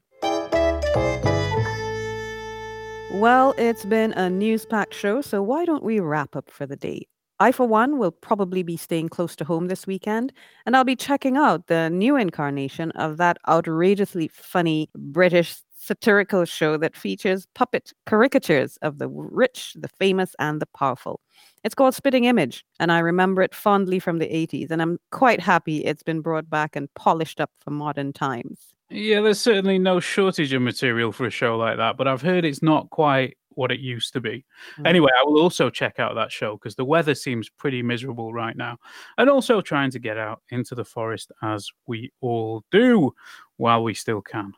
Well, 3.10 3.54
it's 3.56 3.84
been 3.86 4.12
a 4.12 4.28
news 4.28 4.66
packed 4.66 4.94
show, 4.94 5.22
so 5.22 5.42
why 5.42 5.64
don't 5.64 5.82
we 5.82 5.98
wrap 5.98 6.36
up 6.36 6.50
for 6.50 6.66
the 6.66 6.76
day? 6.76 7.06
I, 7.40 7.52
for 7.52 7.66
one, 7.66 7.98
will 7.98 8.10
probably 8.10 8.62
be 8.62 8.76
staying 8.76 9.08
close 9.08 9.34
to 9.36 9.44
home 9.44 9.68
this 9.68 9.86
weekend, 9.86 10.32
and 10.66 10.76
I'll 10.76 10.84
be 10.84 10.96
checking 10.96 11.36
out 11.36 11.68
the 11.68 11.88
new 11.88 12.16
incarnation 12.16 12.90
of 12.92 13.16
that 13.16 13.38
outrageously 13.48 14.28
funny 14.28 14.90
British 14.94 15.56
satirical 15.76 16.44
show 16.44 16.76
that 16.76 16.96
features 16.96 17.46
puppet 17.54 17.92
caricatures 18.04 18.76
of 18.82 18.98
the 18.98 19.08
rich, 19.08 19.74
the 19.78 19.88
famous, 19.88 20.34
and 20.38 20.60
the 20.60 20.66
powerful. 20.66 21.20
It's 21.64 21.74
called 21.74 21.94
Spitting 21.94 22.24
Image, 22.24 22.64
and 22.78 22.92
I 22.92 22.98
remember 22.98 23.40
it 23.42 23.54
fondly 23.54 24.00
from 24.00 24.18
the 24.18 24.30
80s, 24.30 24.70
and 24.70 24.82
I'm 24.82 24.98
quite 25.12 25.40
happy 25.40 25.78
it's 25.84 26.02
been 26.02 26.20
brought 26.20 26.50
back 26.50 26.76
and 26.76 26.92
polished 26.94 27.40
up 27.40 27.50
for 27.60 27.70
modern 27.70 28.12
times. 28.12 28.74
Yeah, 28.90 29.20
there's 29.20 29.40
certainly 29.40 29.78
no 29.78 30.00
shortage 30.00 30.52
of 30.52 30.62
material 30.62 31.12
for 31.12 31.26
a 31.26 31.30
show 31.30 31.56
like 31.58 31.76
that, 31.76 31.96
but 31.96 32.08
I've 32.08 32.22
heard 32.22 32.44
it's 32.44 32.62
not 32.62 32.88
quite 32.90 33.36
what 33.50 33.72
it 33.72 33.80
used 33.80 34.12
to 34.12 34.20
be. 34.20 34.44
Mm. 34.78 34.86
Anyway, 34.86 35.10
I 35.20 35.24
will 35.24 35.42
also 35.42 35.68
check 35.68 35.98
out 35.98 36.14
that 36.14 36.32
show 36.32 36.56
because 36.56 36.76
the 36.76 36.84
weather 36.84 37.14
seems 37.14 37.50
pretty 37.50 37.82
miserable 37.82 38.32
right 38.32 38.56
now. 38.56 38.78
And 39.18 39.28
also 39.28 39.60
trying 39.60 39.90
to 39.90 39.98
get 39.98 40.16
out 40.16 40.42
into 40.50 40.74
the 40.74 40.84
forest 40.84 41.32
as 41.42 41.68
we 41.86 42.12
all 42.20 42.64
do 42.70 43.12
while 43.56 43.82
we 43.82 43.94
still 43.94 44.22
can. 44.22 44.52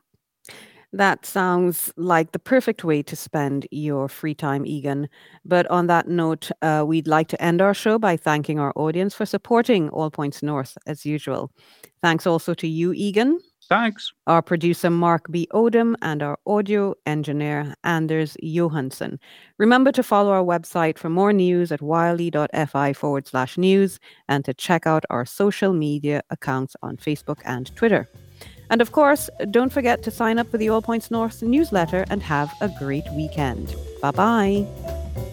That 0.92 1.24
sounds 1.24 1.92
like 1.96 2.32
the 2.32 2.38
perfect 2.40 2.84
way 2.84 3.02
to 3.04 3.16
spend 3.16 3.66
your 3.70 4.08
free 4.08 4.34
time, 4.34 4.66
Egan. 4.66 5.08
But 5.44 5.66
on 5.68 5.86
that 5.86 6.08
note, 6.08 6.50
uh, 6.62 6.84
we'd 6.86 7.06
like 7.06 7.28
to 7.28 7.40
end 7.42 7.62
our 7.62 7.74
show 7.74 7.98
by 7.98 8.16
thanking 8.16 8.58
our 8.58 8.72
audience 8.74 9.14
for 9.14 9.24
supporting 9.24 9.88
All 9.90 10.10
Points 10.10 10.42
North 10.42 10.76
as 10.86 11.06
usual. 11.06 11.52
Thanks 12.02 12.26
also 12.26 12.54
to 12.54 12.66
you, 12.66 12.92
Egan, 12.92 13.38
Thanks. 13.70 14.12
Our 14.26 14.42
producer, 14.42 14.90
Mark 14.90 15.30
B. 15.30 15.46
Odom, 15.52 15.94
and 16.02 16.24
our 16.24 16.36
audio 16.44 16.96
engineer, 17.06 17.72
Anders 17.84 18.36
Johansson. 18.42 19.20
Remember 19.58 19.92
to 19.92 20.02
follow 20.02 20.32
our 20.32 20.42
website 20.42 20.98
for 20.98 21.08
more 21.08 21.32
news 21.32 21.70
at 21.70 21.80
yle.fi 21.80 22.92
forward 22.92 23.28
slash 23.28 23.56
news 23.56 24.00
and 24.28 24.44
to 24.44 24.52
check 24.52 24.88
out 24.88 25.04
our 25.08 25.24
social 25.24 25.72
media 25.72 26.20
accounts 26.30 26.74
on 26.82 26.96
Facebook 26.96 27.42
and 27.44 27.74
Twitter. 27.76 28.08
And 28.70 28.82
of 28.82 28.90
course, 28.90 29.30
don't 29.52 29.72
forget 29.72 30.02
to 30.02 30.10
sign 30.10 30.40
up 30.40 30.50
for 30.50 30.58
the 30.58 30.68
All 30.68 30.82
Points 30.82 31.12
North 31.12 31.40
newsletter 31.40 32.04
and 32.10 32.24
have 32.24 32.52
a 32.60 32.68
great 32.76 33.08
weekend. 33.12 33.72
Bye-bye. 34.02 34.66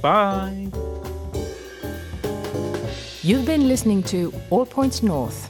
Bye. 0.03 0.69
You've 3.23 3.47
been 3.47 3.67
listening 3.67 4.03
to 4.03 4.31
All 4.51 4.67
Points 4.67 5.01
North 5.01 5.49